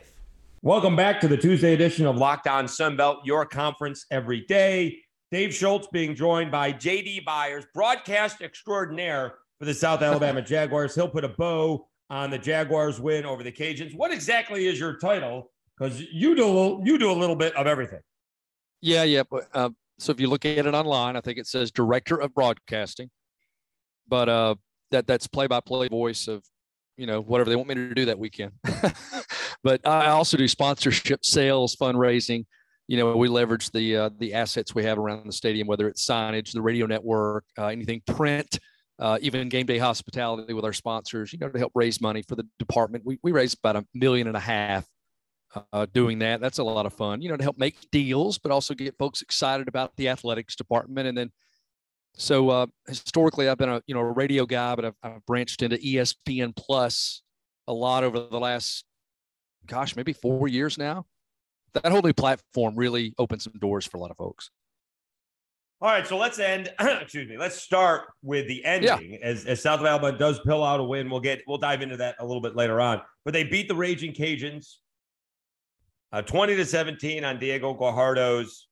Welcome 0.62 0.96
back 0.96 1.20
to 1.20 1.28
the 1.28 1.36
Tuesday 1.36 1.74
edition 1.74 2.06
of 2.06 2.16
Locked 2.16 2.46
On 2.46 2.64
Sunbelt, 2.64 3.18
your 3.24 3.44
conference 3.44 4.06
every 4.10 4.40
day. 4.42 4.98
Dave 5.30 5.54
Schultz 5.54 5.88
being 5.92 6.14
joined 6.14 6.50
by 6.50 6.72
JD 6.72 7.24
Byars, 7.24 7.64
broadcast 7.74 8.40
extraordinaire 8.40 9.34
for 9.58 9.66
the 9.66 9.74
South 9.74 10.00
Alabama 10.00 10.40
Jaguars. 10.46 10.94
He'll 10.94 11.08
put 11.08 11.24
a 11.24 11.28
bow 11.28 11.86
on 12.10 12.30
the 12.30 12.38
Jaguars 12.38 13.00
win 13.00 13.24
over 13.24 13.42
the 13.42 13.52
Cajuns. 13.52 13.94
What 13.94 14.12
exactly 14.12 14.66
is 14.66 14.78
your 14.78 14.96
title? 14.96 15.50
Because 15.78 16.00
you 16.00 16.34
do 16.34 16.80
you 16.84 16.98
do 16.98 17.10
a 17.10 17.12
little 17.12 17.36
bit 17.36 17.54
of 17.56 17.66
everything. 17.66 18.00
Yeah, 18.80 19.02
yeah. 19.04 19.22
But, 19.28 19.48
uh, 19.54 19.70
so 19.98 20.12
if 20.12 20.20
you 20.20 20.28
look 20.28 20.44
at 20.44 20.66
it 20.66 20.74
online, 20.74 21.16
I 21.16 21.20
think 21.20 21.38
it 21.38 21.46
says 21.46 21.70
director 21.70 22.16
of 22.16 22.34
broadcasting, 22.34 23.10
but 24.08 24.28
uh, 24.28 24.54
that 24.90 25.06
that's 25.06 25.26
play 25.26 25.46
by 25.46 25.60
play 25.60 25.88
voice 25.88 26.28
of 26.28 26.42
you 26.96 27.06
know 27.06 27.20
whatever 27.20 27.50
they 27.50 27.56
want 27.56 27.68
me 27.68 27.74
to 27.74 27.94
do 27.94 28.04
that 28.04 28.18
weekend. 28.18 28.52
but 29.64 29.86
I 29.86 30.08
also 30.08 30.36
do 30.36 30.46
sponsorship, 30.48 31.24
sales, 31.24 31.76
fundraising. 31.76 32.44
You 32.86 32.98
know, 32.98 33.16
we 33.16 33.28
leverage 33.28 33.70
the 33.70 33.96
uh, 33.96 34.10
the 34.18 34.34
assets 34.34 34.74
we 34.74 34.84
have 34.84 34.98
around 34.98 35.26
the 35.26 35.32
stadium, 35.32 35.66
whether 35.66 35.88
it's 35.88 36.06
signage, 36.06 36.52
the 36.52 36.62
radio 36.62 36.86
network, 36.86 37.44
uh, 37.58 37.68
anything 37.68 38.02
print, 38.06 38.58
uh, 38.98 39.18
even 39.20 39.48
game 39.48 39.66
day 39.66 39.78
hospitality 39.78 40.52
with 40.54 40.64
our 40.64 40.72
sponsors. 40.72 41.32
You 41.32 41.38
know, 41.38 41.48
to 41.48 41.58
help 41.58 41.72
raise 41.74 42.00
money 42.00 42.22
for 42.22 42.36
the 42.36 42.46
department. 42.58 43.04
We 43.04 43.18
we 43.22 43.32
raise 43.32 43.54
about 43.54 43.76
a 43.76 43.86
million 43.94 44.26
and 44.26 44.36
a 44.36 44.40
half 44.40 44.86
uh, 45.72 45.86
doing 45.92 46.18
that. 46.20 46.40
That's 46.40 46.58
a 46.58 46.64
lot 46.64 46.86
of 46.86 46.92
fun. 46.92 47.22
You 47.22 47.28
know, 47.28 47.36
to 47.36 47.42
help 47.42 47.58
make 47.58 47.90
deals, 47.90 48.38
but 48.38 48.50
also 48.52 48.74
get 48.74 48.96
folks 48.98 49.22
excited 49.22 49.68
about 49.68 49.96
the 49.96 50.08
athletics 50.08 50.56
department, 50.56 51.08
and 51.08 51.16
then 51.16 51.30
so 52.16 52.48
uh, 52.48 52.66
historically, 52.86 53.48
I've 53.48 53.58
been 53.58 53.68
a 53.68 53.82
you 53.86 53.94
know 53.94 54.00
a 54.00 54.12
radio 54.12 54.46
guy, 54.46 54.74
but 54.74 54.84
I've, 54.84 54.94
I've, 55.02 55.26
branched 55.26 55.62
into 55.62 55.76
ESPN 55.76 56.54
Plus 56.54 57.22
a 57.66 57.72
lot 57.72 58.04
over 58.04 58.20
the 58.20 58.38
last, 58.38 58.84
gosh, 59.66 59.96
maybe 59.96 60.12
four 60.12 60.46
years 60.46 60.78
now. 60.78 61.06
That 61.72 61.90
whole 61.90 62.02
new 62.02 62.12
platform 62.12 62.76
really 62.76 63.14
opened 63.18 63.42
some 63.42 63.54
doors 63.54 63.84
for 63.84 63.96
a 63.96 64.00
lot 64.00 64.12
of 64.12 64.16
folks. 64.16 64.50
All 65.80 65.90
right, 65.90 66.06
so 66.06 66.16
let's 66.16 66.38
end. 66.38 66.72
excuse 66.80 67.28
me. 67.28 67.36
Let's 67.36 67.56
start 67.56 68.04
with 68.22 68.48
the 68.48 68.64
ending. 68.64 69.14
Yeah. 69.14 69.18
As, 69.22 69.44
as 69.44 69.62
South 69.62 69.80
Alabama 69.80 70.16
does 70.16 70.40
pill 70.40 70.64
out 70.64 70.80
a 70.80 70.84
win, 70.84 71.10
we'll 71.10 71.20
get 71.20 71.42
we'll 71.46 71.58
dive 71.58 71.82
into 71.82 71.96
that 71.98 72.16
a 72.20 72.26
little 72.26 72.40
bit 72.40 72.56
later 72.56 72.80
on. 72.80 73.02
But 73.24 73.34
they 73.34 73.44
beat 73.44 73.68
the 73.68 73.74
Ragin' 73.74 74.12
Cajuns, 74.12 74.76
uh, 76.12 76.22
twenty 76.22 76.56
to 76.56 76.64
seventeen 76.64 77.24
on 77.24 77.38
Diego 77.38 77.74
Guajardo's 77.74 78.68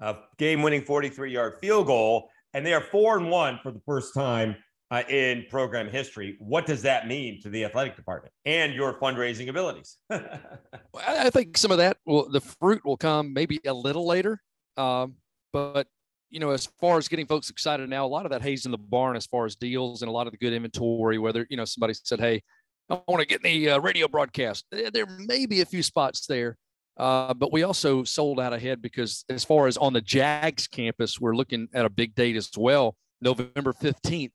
uh, 0.00 0.14
game-winning 0.38 0.82
forty-three 0.82 1.32
yard 1.32 1.54
field 1.60 1.86
goal 1.86 2.30
and 2.54 2.64
they 2.64 2.74
are 2.74 2.80
four 2.80 3.18
and 3.18 3.30
one 3.30 3.58
for 3.62 3.70
the 3.70 3.80
first 3.86 4.14
time 4.14 4.56
uh, 4.90 5.02
in 5.08 5.44
program 5.50 5.88
history. 5.88 6.36
What 6.38 6.66
does 6.66 6.82
that 6.82 7.06
mean 7.06 7.40
to 7.42 7.50
the 7.50 7.64
athletic 7.64 7.96
department 7.96 8.32
and 8.44 8.72
your 8.72 8.98
fundraising 8.98 9.48
abilities? 9.48 9.96
I 10.10 11.30
think 11.30 11.58
some 11.58 11.70
of 11.70 11.78
that 11.78 11.98
will, 12.06 12.28
the 12.30 12.40
fruit 12.40 12.84
will 12.84 12.96
come 12.96 13.32
maybe 13.32 13.60
a 13.66 13.74
little 13.74 14.06
later. 14.06 14.40
Um, 14.76 15.16
but, 15.52 15.88
you 16.30 16.40
know, 16.40 16.50
as 16.50 16.66
far 16.80 16.98
as 16.98 17.08
getting 17.08 17.26
folks 17.26 17.50
excited 17.50 17.88
now, 17.88 18.04
a 18.04 18.08
lot 18.08 18.26
of 18.26 18.32
that 18.32 18.42
haze 18.42 18.64
in 18.66 18.72
the 18.72 18.78
barn 18.78 19.16
as 19.16 19.26
far 19.26 19.46
as 19.46 19.56
deals 19.56 20.02
and 20.02 20.08
a 20.08 20.12
lot 20.12 20.26
of 20.26 20.32
the 20.32 20.38
good 20.38 20.52
inventory, 20.52 21.18
whether, 21.18 21.46
you 21.48 21.56
know, 21.56 21.64
somebody 21.64 21.94
said, 21.94 22.20
Hey, 22.20 22.42
I 22.90 23.00
want 23.06 23.20
to 23.20 23.26
get 23.26 23.44
in 23.44 23.50
the 23.50 23.70
uh, 23.70 23.80
radio 23.80 24.08
broadcast. 24.08 24.64
There 24.70 25.06
may 25.06 25.46
be 25.46 25.60
a 25.60 25.66
few 25.66 25.82
spots 25.82 26.26
there. 26.26 26.56
Uh, 26.96 27.32
but 27.32 27.52
we 27.52 27.62
also 27.62 28.02
sold 28.02 28.40
out 28.40 28.52
ahead 28.52 28.82
because, 28.82 29.24
as 29.28 29.44
far 29.44 29.68
as 29.68 29.76
on 29.76 29.92
the 29.92 30.00
Jags 30.00 30.66
campus, 30.66 31.20
we're 31.20 31.36
looking 31.36 31.68
at 31.72 31.84
a 31.84 31.90
big 31.90 32.14
date 32.16 32.34
as 32.34 32.50
well. 32.56 32.96
November 33.20 33.72
15th, 33.72 34.32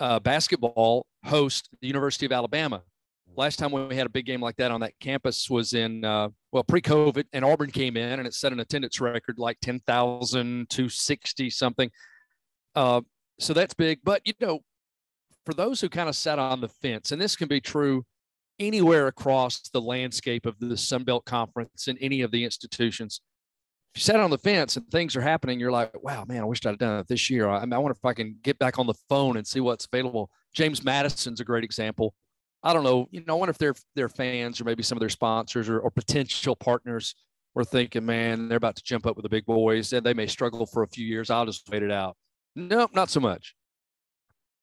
uh, 0.00 0.18
basketball 0.20 1.06
host 1.24 1.68
the 1.82 1.86
University 1.86 2.24
of 2.24 2.32
Alabama. 2.32 2.82
Last 3.38 3.60
time 3.60 3.70
we 3.70 3.94
had 3.94 4.04
a 4.04 4.10
big 4.10 4.26
game 4.26 4.40
like 4.40 4.56
that 4.56 4.72
on 4.72 4.80
that 4.80 4.98
campus 4.98 5.48
was 5.48 5.72
in, 5.72 6.04
uh, 6.04 6.30
well, 6.50 6.64
pre 6.64 6.82
COVID, 6.82 7.24
and 7.32 7.44
Auburn 7.44 7.70
came 7.70 7.96
in 7.96 8.18
and 8.18 8.26
it 8.26 8.34
set 8.34 8.52
an 8.52 8.58
attendance 8.58 9.00
record 9.00 9.38
like 9.38 9.58
10,260 9.62 11.50
something. 11.50 11.88
Uh, 12.74 13.00
so 13.38 13.52
that's 13.52 13.74
big. 13.74 14.00
But, 14.02 14.22
you 14.24 14.32
know, 14.40 14.58
for 15.46 15.54
those 15.54 15.80
who 15.80 15.88
kind 15.88 16.08
of 16.08 16.16
sat 16.16 16.40
on 16.40 16.60
the 16.60 16.68
fence, 16.68 17.12
and 17.12 17.22
this 17.22 17.36
can 17.36 17.46
be 17.46 17.60
true 17.60 18.04
anywhere 18.58 19.06
across 19.06 19.68
the 19.68 19.80
landscape 19.80 20.44
of 20.44 20.58
the 20.58 20.76
Sun 20.76 21.04
Belt 21.04 21.24
Conference 21.24 21.86
in 21.86 21.96
any 21.98 22.22
of 22.22 22.32
the 22.32 22.42
institutions. 22.42 23.20
If 23.94 24.00
you 24.00 24.04
sat 24.04 24.18
on 24.18 24.30
the 24.30 24.38
fence 24.38 24.76
and 24.76 24.84
things 24.90 25.14
are 25.14 25.20
happening, 25.20 25.60
you're 25.60 25.70
like, 25.70 25.92
wow, 26.02 26.24
man, 26.26 26.42
I 26.42 26.44
wish 26.44 26.66
I'd 26.66 26.76
done 26.78 26.98
it 26.98 27.06
this 27.06 27.30
year. 27.30 27.48
I, 27.48 27.58
I 27.58 27.64
wonder 27.66 27.92
if 27.92 28.04
I 28.04 28.14
can 28.14 28.36
get 28.42 28.58
back 28.58 28.80
on 28.80 28.88
the 28.88 28.98
phone 29.08 29.36
and 29.36 29.46
see 29.46 29.60
what's 29.60 29.86
available. 29.86 30.28
James 30.56 30.82
Madison's 30.82 31.40
a 31.40 31.44
great 31.44 31.62
example. 31.62 32.14
I 32.62 32.72
don't 32.72 32.84
know, 32.84 33.08
you 33.10 33.22
know, 33.24 33.34
I 33.34 33.38
wonder 33.38 33.50
if 33.50 33.58
their 33.58 33.74
their 33.94 34.08
fans 34.08 34.60
or 34.60 34.64
maybe 34.64 34.82
some 34.82 34.96
of 34.96 35.00
their 35.00 35.08
sponsors 35.08 35.68
or, 35.68 35.78
or 35.78 35.90
potential 35.90 36.56
partners 36.56 37.14
were 37.54 37.64
thinking, 37.64 38.04
man, 38.04 38.48
they're 38.48 38.56
about 38.56 38.76
to 38.76 38.82
jump 38.82 39.06
up 39.06 39.16
with 39.16 39.22
the 39.22 39.28
big 39.28 39.46
boys 39.46 39.92
and 39.92 40.04
they 40.04 40.14
may 40.14 40.26
struggle 40.26 40.66
for 40.66 40.82
a 40.82 40.88
few 40.88 41.06
years. 41.06 41.30
I'll 41.30 41.46
just 41.46 41.68
wait 41.70 41.82
it 41.82 41.92
out. 41.92 42.16
Nope, 42.56 42.90
not 42.94 43.10
so 43.10 43.20
much. 43.20 43.54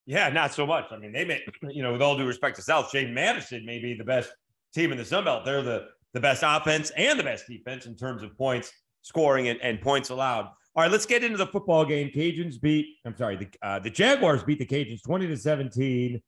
Yeah, 0.06 0.30
not 0.30 0.54
so 0.54 0.68
much. 0.68 0.86
I 0.92 0.98
mean, 0.98 1.12
they 1.12 1.26
may, 1.26 1.42
you 1.70 1.84
know, 1.84 1.94
with 1.94 2.02
all 2.02 2.18
due 2.18 2.28
respect 2.28 2.58
to 2.58 2.62
South, 2.62 2.92
James 2.92 3.14
Madison 3.14 3.66
may 3.66 3.80
be 3.80 3.96
the 3.96 4.04
best 4.04 4.32
team 4.74 4.92
in 4.92 4.98
the 4.98 5.06
Sun 5.06 5.26
Belt. 5.26 5.46
They're 5.46 5.64
the 5.64 5.88
the 6.14 6.22
best 6.22 6.44
offense 6.46 6.92
and 6.96 7.20
the 7.20 7.24
best 7.24 7.46
defense 7.46 7.86
in 7.86 7.96
terms 7.96 8.24
of 8.24 8.38
points 8.38 8.72
scoring 9.02 9.50
and, 9.50 9.60
and 9.62 9.82
points 9.82 10.10
allowed. 10.10 10.46
All 10.46 10.84
right, 10.84 10.92
let's 10.92 11.06
get 11.06 11.24
into 11.24 11.38
the 11.38 11.48
football 11.48 11.86
game. 11.86 12.10
Cajuns 12.10 12.60
beat. 12.60 12.86
I'm 13.06 13.16
sorry, 13.18 13.36
the 13.38 13.48
uh, 13.62 13.80
the 13.80 13.90
Jaguars 13.90 14.44
beat 14.44 14.60
the 14.60 14.66
Cajuns 14.66 15.04
20 15.04 15.28
to 15.28 15.38
17. 15.38 16.22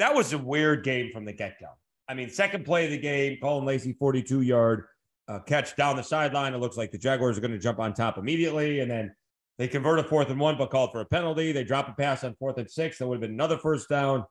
That 0.00 0.14
was 0.14 0.32
a 0.32 0.38
weird 0.38 0.82
game 0.82 1.10
from 1.12 1.26
the 1.26 1.32
get 1.34 1.60
go. 1.60 1.66
I 2.08 2.14
mean, 2.14 2.30
second 2.30 2.64
play 2.64 2.86
of 2.86 2.90
the 2.90 2.98
game, 2.98 3.36
Caullin 3.38 3.66
Lacy 3.66 3.92
42 3.92 4.40
yard 4.40 4.86
uh, 5.28 5.40
catch 5.40 5.76
down 5.76 5.96
the 5.96 6.02
sideline. 6.02 6.54
It 6.54 6.58
looks 6.58 6.78
like 6.78 6.90
the 6.90 6.96
Jaguars 6.96 7.36
are 7.36 7.42
going 7.42 7.52
to 7.52 7.58
jump 7.58 7.78
on 7.78 7.92
top 7.92 8.16
immediately, 8.16 8.80
and 8.80 8.90
then 8.90 9.14
they 9.58 9.68
convert 9.68 9.98
a 9.98 10.02
fourth 10.02 10.30
and 10.30 10.40
one, 10.40 10.56
but 10.56 10.70
called 10.70 10.90
for 10.92 11.02
a 11.02 11.04
penalty. 11.04 11.52
They 11.52 11.64
drop 11.64 11.86
a 11.86 11.92
pass 11.92 12.24
on 12.24 12.34
fourth 12.36 12.56
and 12.56 12.68
six. 12.70 12.96
That 12.96 13.08
would 13.08 13.16
have 13.16 13.20
been 13.20 13.32
another 13.32 13.58
first 13.58 13.90
down. 13.90 14.24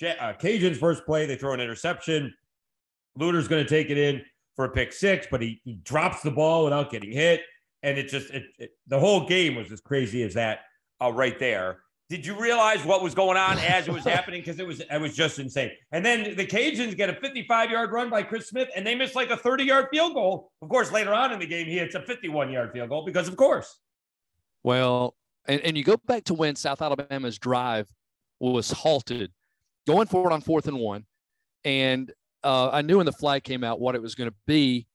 Uh, 0.00 0.32
Cajun's 0.38 0.78
first 0.78 1.04
play, 1.04 1.26
they 1.26 1.34
throw 1.34 1.54
an 1.54 1.60
interception. 1.60 2.32
Luter's 3.18 3.48
going 3.48 3.64
to 3.64 3.68
take 3.68 3.90
it 3.90 3.98
in 3.98 4.22
for 4.54 4.66
a 4.66 4.70
pick 4.70 4.92
six, 4.92 5.26
but 5.28 5.42
he, 5.42 5.60
he 5.64 5.74
drops 5.82 6.22
the 6.22 6.30
ball 6.30 6.62
without 6.62 6.88
getting 6.88 7.10
hit. 7.10 7.40
And 7.82 7.98
it 7.98 8.06
just, 8.08 8.30
it, 8.30 8.44
it, 8.60 8.70
the 8.86 9.00
whole 9.00 9.26
game 9.26 9.56
was 9.56 9.72
as 9.72 9.80
crazy 9.80 10.22
as 10.22 10.34
that 10.34 10.60
uh, 11.02 11.12
right 11.12 11.36
there. 11.36 11.80
Did 12.08 12.24
you 12.24 12.38
realize 12.40 12.84
what 12.84 13.02
was 13.02 13.14
going 13.14 13.36
on 13.36 13.58
as 13.58 13.88
it 13.88 13.92
was 13.92 14.04
happening? 14.04 14.40
Because 14.40 14.60
it 14.60 14.66
was 14.66 14.80
it 14.80 15.00
was 15.00 15.16
just 15.16 15.40
insane. 15.40 15.72
And 15.90 16.06
then 16.06 16.36
the 16.36 16.46
Cajuns 16.46 16.96
get 16.96 17.10
a 17.10 17.14
55 17.14 17.70
yard 17.70 17.90
run 17.90 18.10
by 18.10 18.22
Chris 18.22 18.48
Smith, 18.48 18.68
and 18.76 18.86
they 18.86 18.94
miss 18.94 19.16
like 19.16 19.30
a 19.30 19.36
30 19.36 19.64
yard 19.64 19.86
field 19.90 20.14
goal. 20.14 20.52
Of 20.62 20.68
course, 20.68 20.92
later 20.92 21.12
on 21.12 21.32
in 21.32 21.40
the 21.40 21.46
game, 21.46 21.66
he 21.66 21.78
hits 21.78 21.96
a 21.96 22.02
51 22.02 22.52
yard 22.52 22.70
field 22.72 22.90
goal 22.90 23.04
because, 23.04 23.26
of 23.26 23.36
course. 23.36 23.80
Well, 24.62 25.16
and, 25.48 25.60
and 25.62 25.76
you 25.76 25.82
go 25.82 25.96
back 25.96 26.24
to 26.24 26.34
when 26.34 26.54
South 26.54 26.80
Alabama's 26.80 27.38
drive 27.38 27.88
was 28.38 28.70
halted, 28.70 29.32
going 29.86 30.06
forward 30.06 30.32
on 30.32 30.40
fourth 30.40 30.68
and 30.68 30.78
one. 30.78 31.06
And 31.64 32.12
uh, 32.44 32.70
I 32.70 32.82
knew 32.82 32.98
when 32.98 33.06
the 33.06 33.12
flag 33.12 33.42
came 33.42 33.64
out 33.64 33.80
what 33.80 33.96
it 33.96 34.02
was 34.02 34.14
going 34.14 34.30
to 34.30 34.36
be, 34.46 34.86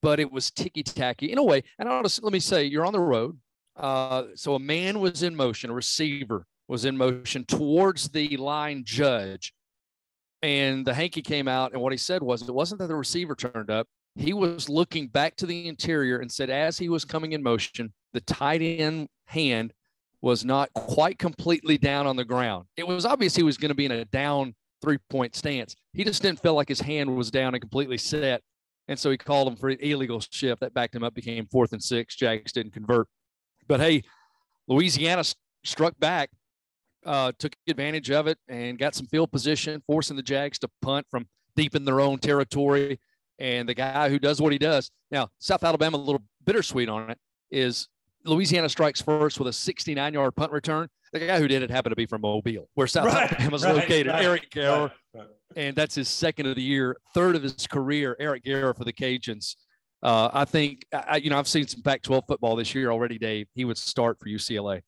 but 0.00 0.20
it 0.20 0.32
was 0.32 0.50
ticky 0.50 0.82
tacky 0.82 1.30
in 1.30 1.38
a 1.38 1.42
way. 1.42 1.62
And 1.78 1.88
I'll 1.88 2.02
just 2.02 2.22
let 2.22 2.32
me 2.32 2.40
say, 2.40 2.64
you're 2.64 2.86
on 2.86 2.92
the 2.92 3.00
road. 3.00 3.38
Uh, 3.78 4.24
so 4.34 4.54
a 4.54 4.58
man 4.58 4.98
was 5.00 5.22
in 5.22 5.34
motion, 5.34 5.70
a 5.70 5.74
receiver 5.74 6.44
was 6.66 6.84
in 6.84 6.96
motion 6.96 7.44
towards 7.44 8.08
the 8.08 8.36
line 8.36 8.82
judge. 8.84 9.52
And 10.42 10.86
the 10.86 10.94
hanky 10.94 11.22
came 11.22 11.48
out, 11.48 11.72
and 11.72 11.80
what 11.80 11.92
he 11.92 11.98
said 11.98 12.22
was 12.22 12.42
it 12.42 12.54
wasn't 12.54 12.80
that 12.80 12.88
the 12.88 12.96
receiver 12.96 13.34
turned 13.34 13.70
up. 13.70 13.86
He 14.14 14.32
was 14.32 14.68
looking 14.68 15.08
back 15.08 15.36
to 15.36 15.46
the 15.46 15.68
interior 15.68 16.18
and 16.18 16.30
said, 16.30 16.50
as 16.50 16.78
he 16.78 16.88
was 16.88 17.04
coming 17.04 17.32
in 17.32 17.42
motion, 17.42 17.92
the 18.12 18.20
tight 18.22 18.60
end 18.62 19.08
hand 19.26 19.72
was 20.20 20.44
not 20.44 20.72
quite 20.74 21.18
completely 21.18 21.78
down 21.78 22.06
on 22.06 22.16
the 22.16 22.24
ground. 22.24 22.66
It 22.76 22.86
was 22.86 23.06
obvious 23.06 23.36
he 23.36 23.42
was 23.42 23.56
going 23.56 23.68
to 23.68 23.74
be 23.74 23.84
in 23.84 23.92
a 23.92 24.04
down 24.06 24.54
three 24.82 24.98
point 25.10 25.34
stance. 25.34 25.74
He 25.92 26.04
just 26.04 26.22
didn't 26.22 26.40
feel 26.40 26.54
like 26.54 26.68
his 26.68 26.80
hand 26.80 27.14
was 27.14 27.30
down 27.30 27.54
and 27.54 27.60
completely 27.60 27.98
set. 27.98 28.42
And 28.88 28.98
so 28.98 29.10
he 29.10 29.16
called 29.16 29.48
him 29.48 29.56
for 29.56 29.68
an 29.68 29.78
illegal 29.80 30.20
shift. 30.20 30.60
That 30.60 30.74
backed 30.74 30.94
him 30.94 31.04
up, 31.04 31.14
became 31.14 31.46
fourth 31.46 31.72
and 31.72 31.82
six. 31.82 32.16
Jags 32.16 32.52
didn't 32.52 32.72
convert. 32.72 33.06
But 33.68 33.80
hey, 33.80 34.02
Louisiana 34.66 35.22
struck 35.64 35.98
back, 36.00 36.30
uh, 37.04 37.32
took 37.38 37.54
advantage 37.68 38.10
of 38.10 38.26
it, 38.26 38.38
and 38.48 38.78
got 38.78 38.94
some 38.94 39.06
field 39.06 39.30
position, 39.30 39.82
forcing 39.86 40.16
the 40.16 40.22
Jags 40.22 40.58
to 40.60 40.70
punt 40.82 41.06
from 41.10 41.28
deep 41.54 41.74
in 41.74 41.84
their 41.84 42.00
own 42.00 42.18
territory. 42.18 42.98
And 43.38 43.68
the 43.68 43.74
guy 43.74 44.08
who 44.08 44.18
does 44.18 44.40
what 44.40 44.52
he 44.52 44.58
does. 44.58 44.90
Now, 45.12 45.28
South 45.38 45.62
Alabama, 45.62 45.96
a 45.96 45.98
little 45.98 46.22
bittersweet 46.44 46.88
on 46.88 47.10
it, 47.10 47.18
is 47.50 47.88
Louisiana 48.24 48.68
strikes 48.68 49.00
first 49.00 49.38
with 49.38 49.48
a 49.48 49.52
69 49.52 50.14
yard 50.14 50.34
punt 50.34 50.50
return. 50.50 50.88
The 51.12 51.20
guy 51.20 51.38
who 51.38 51.48
did 51.48 51.62
it 51.62 51.70
happened 51.70 51.92
to 51.92 51.96
be 51.96 52.06
from 52.06 52.20
Mobile, 52.20 52.68
where 52.74 52.86
South 52.86 53.06
right, 53.06 53.32
Alabama 53.32 53.56
is 53.56 53.64
right, 53.64 53.74
located. 53.76 54.06
Right, 54.08 54.24
Eric 54.24 54.50
Garror. 54.50 54.90
And 55.56 55.74
that's 55.74 55.94
his 55.94 56.08
second 56.08 56.46
of 56.46 56.56
the 56.56 56.62
year, 56.62 56.96
third 57.14 57.34
of 57.34 57.42
his 57.42 57.66
career. 57.66 58.16
Eric 58.20 58.44
Garror 58.44 58.76
for 58.76 58.84
the 58.84 58.92
Cajuns. 58.92 59.54
Uh, 60.02 60.30
I 60.32 60.44
think, 60.44 60.84
I, 60.92 61.16
you 61.16 61.30
know, 61.30 61.38
I've 61.38 61.48
seen 61.48 61.66
some 61.66 61.82
Pac 61.82 62.02
12 62.02 62.24
football 62.28 62.56
this 62.56 62.74
year 62.74 62.90
already, 62.90 63.18
Dave. 63.18 63.48
He 63.54 63.64
would 63.64 63.78
start 63.78 64.18
for 64.20 64.26
UCLA. 64.26 64.82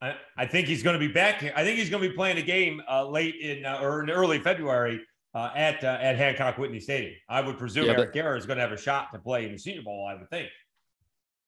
I, 0.00 0.16
I 0.36 0.46
think 0.46 0.66
he's 0.66 0.82
going 0.82 0.98
to 0.98 1.06
be 1.06 1.12
back. 1.12 1.44
I 1.54 1.62
think 1.62 1.78
he's 1.78 1.90
going 1.90 2.02
to 2.02 2.08
be 2.08 2.14
playing 2.14 2.38
a 2.38 2.42
game 2.42 2.82
uh, 2.90 3.06
late 3.06 3.36
in 3.36 3.64
uh, 3.64 3.78
or 3.80 4.02
in 4.02 4.10
early 4.10 4.40
February 4.40 5.00
uh, 5.34 5.50
at 5.54 5.84
uh, 5.84 5.98
at 6.00 6.16
Hancock 6.16 6.58
Whitney 6.58 6.80
Stadium. 6.80 7.14
I 7.28 7.40
would 7.40 7.56
presume 7.56 7.86
yeah, 7.86 7.92
Eric 7.92 8.12
Garror 8.12 8.36
is 8.36 8.44
going 8.44 8.56
to 8.56 8.62
have 8.62 8.72
a 8.72 8.76
shot 8.76 9.12
to 9.12 9.20
play 9.20 9.46
in 9.46 9.52
the 9.52 9.58
Senior 9.58 9.82
Bowl. 9.82 10.08
I 10.10 10.14
would 10.14 10.28
think. 10.28 10.48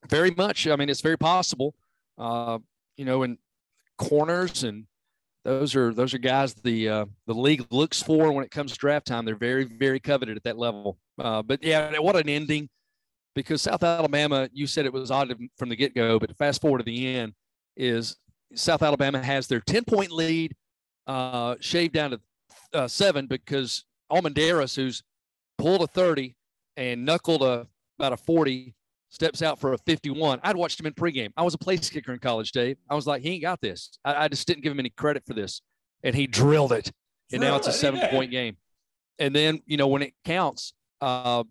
Very 0.08 0.30
much. 0.30 0.68
I 0.68 0.76
mean, 0.76 0.88
it's 0.88 1.00
very 1.00 1.18
possible. 1.18 1.74
Uh, 2.16 2.58
you 2.96 3.04
know, 3.04 3.24
in 3.24 3.38
corners 3.98 4.62
and 4.62 4.86
those 5.44 5.76
are 5.76 5.92
those 5.92 6.14
are 6.14 6.18
guys 6.18 6.54
the 6.54 6.88
uh, 6.88 7.04
the 7.26 7.34
league 7.34 7.66
looks 7.70 8.02
for 8.02 8.32
when 8.32 8.44
it 8.44 8.50
comes 8.50 8.72
to 8.72 8.78
draft 8.78 9.06
time. 9.06 9.24
They're 9.24 9.36
very 9.36 9.64
very 9.64 10.00
coveted 10.00 10.36
at 10.36 10.44
that 10.44 10.58
level. 10.58 10.98
Uh, 11.18 11.42
but 11.42 11.62
yeah, 11.62 11.98
what 11.98 12.16
an 12.16 12.28
ending! 12.28 12.68
Because 13.34 13.62
South 13.62 13.82
Alabama, 13.82 14.48
you 14.52 14.66
said 14.66 14.86
it 14.86 14.92
was 14.92 15.10
odd 15.10 15.34
from 15.58 15.68
the 15.68 15.76
get 15.76 15.94
go, 15.94 16.18
but 16.18 16.36
fast 16.36 16.60
forward 16.60 16.78
to 16.78 16.84
the 16.84 17.16
end 17.16 17.34
is 17.76 18.16
South 18.54 18.82
Alabama 18.82 19.22
has 19.22 19.46
their 19.46 19.60
ten 19.60 19.84
point 19.84 20.10
lead 20.10 20.54
uh, 21.06 21.56
shaved 21.60 21.92
down 21.92 22.12
to 22.12 22.20
uh, 22.72 22.88
seven 22.88 23.26
because 23.26 23.84
Almendarez, 24.10 24.74
who's 24.74 25.02
pulled 25.58 25.82
a 25.82 25.86
thirty 25.86 26.36
and 26.76 27.04
knuckled 27.04 27.42
a 27.42 27.66
about 27.98 28.12
a 28.12 28.16
forty, 28.16 28.74
steps 29.14 29.42
out 29.42 29.60
for 29.60 29.72
a 29.72 29.78
51. 29.78 30.40
I'd 30.42 30.56
watched 30.56 30.80
him 30.80 30.86
in 30.86 30.92
pregame. 30.92 31.30
I 31.36 31.42
was 31.42 31.54
a 31.54 31.58
place 31.58 31.88
kicker 31.88 32.12
in 32.12 32.18
college, 32.18 32.50
Dave. 32.52 32.76
I 32.90 32.94
was 32.94 33.06
like, 33.06 33.22
he 33.22 33.30
ain't 33.30 33.42
got 33.42 33.60
this. 33.60 33.90
I, 34.04 34.24
I 34.24 34.28
just 34.28 34.46
didn't 34.46 34.64
give 34.64 34.72
him 34.72 34.80
any 34.80 34.90
credit 34.90 35.22
for 35.24 35.34
this. 35.34 35.62
And 36.02 36.14
he 36.14 36.26
drilled 36.26 36.72
it. 36.72 36.90
And 37.32 37.40
now 37.40 37.56
it's 37.56 37.68
a 37.68 37.72
seven 37.72 38.00
point 38.10 38.30
game. 38.30 38.56
And 39.18 39.34
then, 39.34 39.60
you 39.66 39.76
know, 39.76 39.86
when 39.86 40.02
it 40.02 40.12
counts, 40.24 40.74
uh, 41.00 41.44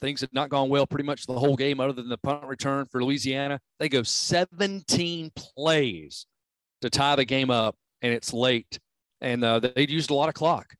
things 0.00 0.20
had 0.20 0.32
not 0.32 0.50
gone 0.50 0.68
well 0.68 0.86
pretty 0.86 1.04
much 1.04 1.26
the 1.26 1.38
whole 1.38 1.56
game, 1.56 1.80
other 1.80 1.92
than 1.92 2.08
the 2.08 2.18
punt 2.18 2.44
return 2.44 2.86
for 2.86 3.02
Louisiana. 3.02 3.58
They 3.80 3.88
go 3.88 4.02
17 4.02 5.32
plays 5.34 6.26
to 6.82 6.90
tie 6.90 7.16
the 7.16 7.24
game 7.24 7.50
up, 7.50 7.74
and 8.02 8.12
it's 8.12 8.32
late. 8.32 8.78
And 9.22 9.42
uh, 9.42 9.60
they'd 9.60 9.90
used 9.90 10.10
a 10.10 10.14
lot 10.14 10.28
of 10.28 10.34
clock. 10.34 10.74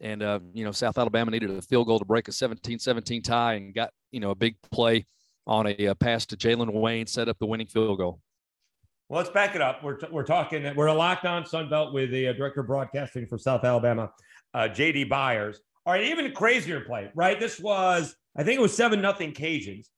And, 0.00 0.22
uh, 0.22 0.40
you 0.54 0.64
know, 0.64 0.72
South 0.72 0.98
Alabama 0.98 1.30
needed 1.30 1.50
a 1.50 1.62
field 1.62 1.86
goal 1.86 1.98
to 1.98 2.04
break 2.04 2.28
a 2.28 2.32
17 2.32 2.78
17 2.78 3.22
tie 3.22 3.54
and 3.54 3.74
got, 3.74 3.90
you 4.10 4.20
know, 4.20 4.30
a 4.30 4.34
big 4.34 4.56
play 4.72 5.06
on 5.46 5.66
a, 5.66 5.76
a 5.78 5.88
uh, 5.88 5.94
pass 5.94 6.26
to 6.26 6.36
Jalen 6.36 6.72
Wayne, 6.72 7.06
set 7.06 7.28
up 7.28 7.38
the 7.38 7.46
winning 7.46 7.66
field 7.66 7.98
goal. 7.98 8.20
Well, 9.08 9.18
let's 9.18 9.30
back 9.30 9.54
it 9.54 9.60
up. 9.60 9.82
We're, 9.84 9.96
t- 9.96 10.06
we're 10.10 10.24
talking, 10.24 10.74
we're 10.74 10.86
a 10.86 10.94
locked 10.94 11.26
on 11.26 11.44
Sun 11.44 11.68
Belt 11.68 11.92
with 11.92 12.10
the 12.10 12.28
uh, 12.28 12.32
director 12.32 12.60
of 12.60 12.66
broadcasting 12.66 13.26
for 13.26 13.36
South 13.36 13.64
Alabama, 13.64 14.10
uh, 14.54 14.68
JD 14.70 15.10
Byars. 15.10 15.56
All 15.84 15.92
right, 15.92 16.04
even 16.04 16.32
crazier 16.32 16.80
play, 16.80 17.10
right? 17.14 17.38
This 17.38 17.60
was, 17.60 18.16
I 18.34 18.42
think 18.42 18.58
it 18.58 18.62
was 18.62 18.74
7 18.74 19.00
nothing 19.02 19.32
Cajuns, 19.32 19.88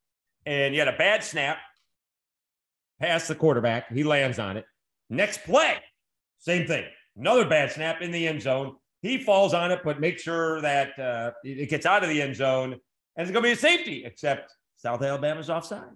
and 0.45 0.75
you 0.75 0.81
had 0.81 0.89
a 0.89 0.97
bad 0.97 1.23
snap, 1.23 1.59
pass 3.01 3.29
the 3.29 3.37
quarterback. 3.37 3.93
He 3.93 4.03
lands 4.03 4.41
on 4.41 4.57
it. 4.57 4.65
Next 5.09 5.45
play, 5.45 5.77
same 6.39 6.67
thing. 6.67 6.85
Another 7.17 7.49
bad 7.49 7.71
snap 7.71 8.03
in 8.03 8.11
the 8.11 8.27
end 8.27 8.43
zone. 8.43 8.75
He 9.03 9.19
falls 9.19 9.55
on 9.55 9.71
it, 9.71 9.81
but 9.85 10.01
make 10.01 10.19
sure 10.19 10.61
that 10.63 10.99
uh, 10.99 11.31
it 11.45 11.71
gets 11.71 11.87
out 11.87 12.03
of 12.03 12.09
the 12.09 12.21
end 12.21 12.35
zone. 12.35 12.73
And 12.73 13.27
it's 13.27 13.31
going 13.31 13.43
to 13.45 13.49
be 13.49 13.53
a 13.53 13.57
safety, 13.57 14.05
except 14.05 14.53
South 14.77 15.03
Alabama's 15.03 15.51
offside. 15.51 15.89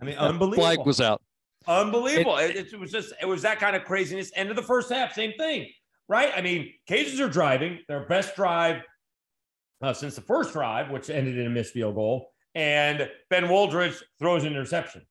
I 0.00 0.04
mean, 0.04 0.16
unbelievable. 0.18 0.62
Flag 0.62 0.86
was 0.86 1.00
out. 1.00 1.22
Unbelievable. 1.66 2.36
It, 2.36 2.56
it, 2.56 2.72
it, 2.72 2.78
was 2.78 2.92
just, 2.92 3.12
it 3.20 3.26
was 3.26 3.42
that 3.42 3.58
kind 3.58 3.74
of 3.74 3.84
craziness. 3.84 4.30
End 4.36 4.50
of 4.50 4.56
the 4.56 4.62
first 4.62 4.92
half, 4.92 5.14
same 5.14 5.32
thing, 5.38 5.68
right? 6.08 6.32
I 6.36 6.42
mean, 6.42 6.72
Cajuns 6.88 7.20
are 7.20 7.28
driving 7.28 7.80
their 7.88 8.06
best 8.06 8.36
drive 8.36 8.82
uh, 9.82 9.92
since 9.92 10.14
the 10.14 10.20
first 10.20 10.52
drive, 10.52 10.90
which 10.90 11.10
ended 11.10 11.38
in 11.38 11.46
a 11.46 11.50
missed 11.50 11.72
field 11.72 11.94
goal. 11.94 12.30
And 12.54 13.10
Ben 13.30 13.44
Wooldridge 13.44 14.00
throws 14.18 14.44
an 14.44 14.52
interception. 14.52 15.02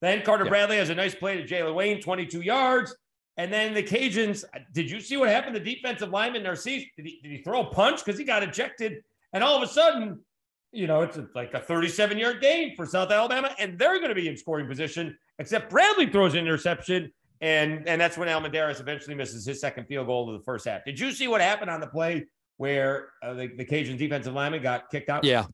Then 0.00 0.22
Carter 0.22 0.44
yeah. 0.44 0.50
Bradley 0.50 0.76
has 0.76 0.90
a 0.90 0.94
nice 0.94 1.14
play 1.14 1.42
to 1.42 1.46
Jalen 1.46 1.74
Wayne, 1.74 2.00
22 2.00 2.42
yards. 2.42 2.94
And 3.36 3.52
then 3.52 3.74
the 3.74 3.82
Cajuns, 3.82 4.44
did 4.72 4.90
you 4.90 5.00
see 5.00 5.16
what 5.16 5.28
happened? 5.28 5.56
The 5.56 5.60
defensive 5.60 6.10
lineman, 6.10 6.44
Narcisse, 6.44 6.84
did 6.96 7.06
he, 7.06 7.20
did 7.22 7.32
he 7.32 7.38
throw 7.38 7.62
a 7.62 7.70
punch? 7.70 8.04
Because 8.04 8.18
he 8.18 8.24
got 8.24 8.42
ejected. 8.42 9.02
And 9.32 9.42
all 9.42 9.56
of 9.56 9.62
a 9.62 9.72
sudden, 9.72 10.20
you 10.74 10.86
know, 10.86 11.02
it's 11.02 11.18
like 11.34 11.54
a 11.54 11.60
37 11.60 12.18
yard 12.18 12.40
game 12.40 12.74
for 12.76 12.84
South 12.84 13.10
Alabama, 13.10 13.54
and 13.58 13.78
they're 13.78 13.96
going 13.96 14.08
to 14.08 14.14
be 14.14 14.28
in 14.28 14.36
scoring 14.36 14.66
position, 14.66 15.16
except 15.38 15.70
Bradley 15.70 16.06
throws 16.06 16.34
an 16.34 16.40
interception. 16.40 17.12
And, 17.40 17.86
and 17.88 18.00
that's 18.00 18.16
when 18.16 18.28
Almendarez 18.28 18.80
eventually 18.80 19.14
misses 19.14 19.44
his 19.44 19.60
second 19.60 19.86
field 19.86 20.06
goal 20.06 20.30
of 20.30 20.38
the 20.38 20.44
first 20.44 20.66
half. 20.66 20.84
Did 20.84 20.98
you 20.98 21.12
see 21.12 21.28
what 21.28 21.40
happened 21.40 21.70
on 21.70 21.80
the 21.80 21.86
play 21.86 22.26
where 22.56 23.08
uh, 23.22 23.34
the, 23.34 23.48
the 23.48 23.64
Cajun 23.64 23.96
defensive 23.96 24.32
lineman 24.32 24.62
got 24.62 24.90
kicked 24.90 25.10
out? 25.10 25.24
Yeah. 25.24 25.46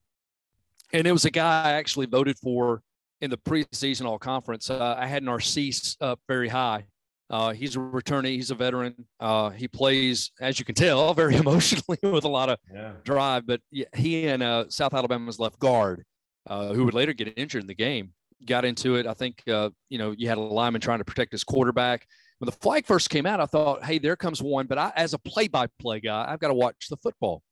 And 0.92 1.07
it 1.07 1.12
was 1.12 1.25
a 1.25 1.31
guy 1.31 1.64
I 1.64 1.73
actually 1.73 2.07
voted 2.07 2.38
for 2.38 2.83
in 3.21 3.31
the 3.31 3.38
preseason 3.38 4.07
all 4.07 4.18
conference. 4.18 4.71
Uh, 4.71 4.95
I 4.99 5.07
had 5.07 5.23
Narcisse 5.23 5.97
up 6.01 6.21
very 6.29 6.49
high. 6.49 6.87
Uh, 7.31 7.53
he's 7.53 7.77
a 7.77 7.79
returnee. 7.79 8.35
He's 8.35 8.51
a 8.51 8.57
veteran. 8.57 9.07
Uh, 9.21 9.51
he 9.51 9.69
plays, 9.69 10.33
as 10.40 10.59
you 10.59 10.64
can 10.64 10.75
tell, 10.75 11.14
very 11.14 11.37
emotionally 11.37 11.99
with 12.03 12.25
a 12.25 12.29
lot 12.29 12.51
of 12.51 12.59
yeah. 12.73 12.93
drive. 13.05 13.47
But 13.47 13.61
he 13.95 14.27
and 14.27 14.43
uh, 14.43 14.64
South 14.69 14.93
Alabama's 14.93 15.38
left 15.38 15.59
guard, 15.61 16.05
uh, 16.49 16.73
who 16.73 16.85
would 16.85 16.95
later 16.95 17.12
get 17.12 17.33
injured 17.37 17.62
in 17.62 17.69
the 17.69 17.75
game, 17.75 18.12
got 18.47 18.64
into 18.64 18.97
it. 18.97 19.07
I 19.07 19.14
think 19.14 19.43
uh, 19.49 19.71
you 19.88 19.99
know 19.99 20.11
you 20.16 20.29
had 20.29 20.38
a 20.38 20.40
lineman 20.40 20.81
trying 20.81 20.99
to 20.99 21.05
protect 21.05 21.31
his 21.31 21.45
quarterback. 21.45 22.05
When 22.38 22.47
the 22.47 22.53
flag 22.53 22.87
first 22.87 23.11
came 23.11 23.27
out, 23.27 23.38
I 23.38 23.47
thought, 23.47 23.85
"Hey, 23.85 23.99
there 23.99 24.16
comes 24.16 24.43
one." 24.43 24.66
But 24.66 24.79
I, 24.79 24.93
as 24.97 25.14
a 25.14 25.19
play-by-play 25.19 26.01
guy, 26.01 26.27
I've 26.29 26.40
got 26.40 26.49
to 26.49 26.55
watch 26.55 26.88
the 26.90 26.97
football. 26.97 27.43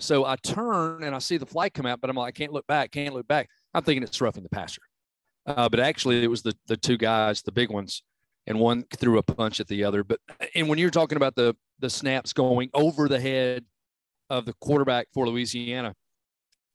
So 0.00 0.24
I 0.24 0.36
turn 0.36 1.02
and 1.02 1.14
I 1.14 1.18
see 1.18 1.36
the 1.36 1.46
flag 1.46 1.74
come 1.74 1.86
out, 1.86 2.00
but 2.00 2.08
I'm 2.08 2.16
like, 2.16 2.28
I 2.28 2.30
can't 2.30 2.52
look 2.52 2.66
back, 2.66 2.92
can't 2.92 3.14
look 3.14 3.26
back. 3.26 3.48
I'm 3.74 3.82
thinking 3.82 4.02
it's 4.04 4.20
roughing 4.20 4.44
the 4.44 4.48
passer. 4.48 4.82
Uh, 5.44 5.68
but 5.68 5.80
actually, 5.80 6.24
it 6.24 6.28
was 6.28 6.42
the 6.42 6.54
the 6.66 6.76
two 6.76 6.96
guys, 6.96 7.42
the 7.42 7.52
big 7.52 7.70
ones, 7.70 8.02
and 8.48 8.58
one 8.58 8.82
threw 8.96 9.18
a 9.18 9.22
punch 9.22 9.60
at 9.60 9.68
the 9.68 9.84
other. 9.84 10.02
But 10.02 10.18
and 10.56 10.68
when 10.68 10.78
you're 10.78 10.90
talking 10.90 11.16
about 11.16 11.36
the 11.36 11.54
the 11.78 11.90
snaps 11.90 12.32
going 12.32 12.70
over 12.74 13.06
the 13.06 13.20
head 13.20 13.64
of 14.30 14.46
the 14.46 14.54
quarterback 14.54 15.06
for 15.14 15.28
Louisiana, 15.28 15.94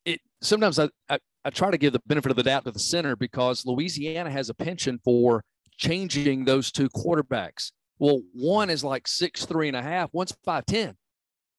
it 0.06 0.22
sometimes 0.42 0.80
I, 0.80 0.88
I, 1.10 1.20
I 1.44 1.50
try 1.50 1.72
to 1.72 1.78
give 1.78 1.92
the 1.92 2.02
benefit 2.06 2.32
of 2.32 2.38
the 2.38 2.44
doubt 2.44 2.64
to 2.66 2.72
the 2.72 2.80
center 2.80 3.18
because 3.18 3.66
Louisiana 3.66 4.30
has 4.30 4.50
a 4.50 4.54
penchant 4.54 5.02
for 5.04 5.44
changing 5.78 6.46
those 6.46 6.72
two 6.72 6.88
quarterbacks. 6.90 7.72
Well, 8.00 8.22
one 8.34 8.70
is 8.70 8.84
like 8.84 9.08
six 9.08 9.46
three 9.46 9.68
and 9.68 9.76
a 9.76 9.82
half, 9.82 10.10
one's 10.14 10.34
five 10.46 10.66
ten. 10.66 10.96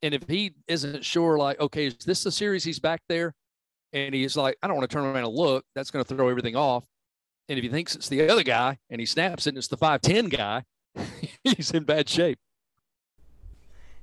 And 0.02 0.14
if 0.14 0.28
he 0.28 0.54
isn't 0.68 1.04
sure, 1.04 1.38
like, 1.38 1.58
okay, 1.60 1.86
is 1.86 1.96
this 1.96 2.22
the 2.22 2.30
series 2.30 2.62
he's 2.62 2.78
back 2.78 3.00
there? 3.08 3.34
And 3.94 4.14
he's 4.14 4.36
like, 4.36 4.56
I 4.62 4.66
don't 4.66 4.76
want 4.76 4.88
to 4.88 4.94
turn 4.94 5.04
around 5.04 5.24
and 5.24 5.28
look. 5.28 5.64
That's 5.74 5.90
going 5.90 6.04
to 6.04 6.14
throw 6.14 6.28
everything 6.28 6.56
off. 6.56 6.84
And 7.48 7.58
if 7.58 7.62
he 7.62 7.68
thinks 7.68 7.94
it's 7.94 8.08
the 8.08 8.28
other 8.28 8.42
guy 8.42 8.78
and 8.88 9.00
he 9.00 9.06
snaps 9.06 9.46
it 9.46 9.50
and 9.50 9.58
it's 9.58 9.68
the 9.68 9.76
5'10 9.76 10.30
guy, 10.30 10.64
he's 11.44 11.70
in 11.70 11.84
bad 11.84 12.08
shape. 12.08 12.38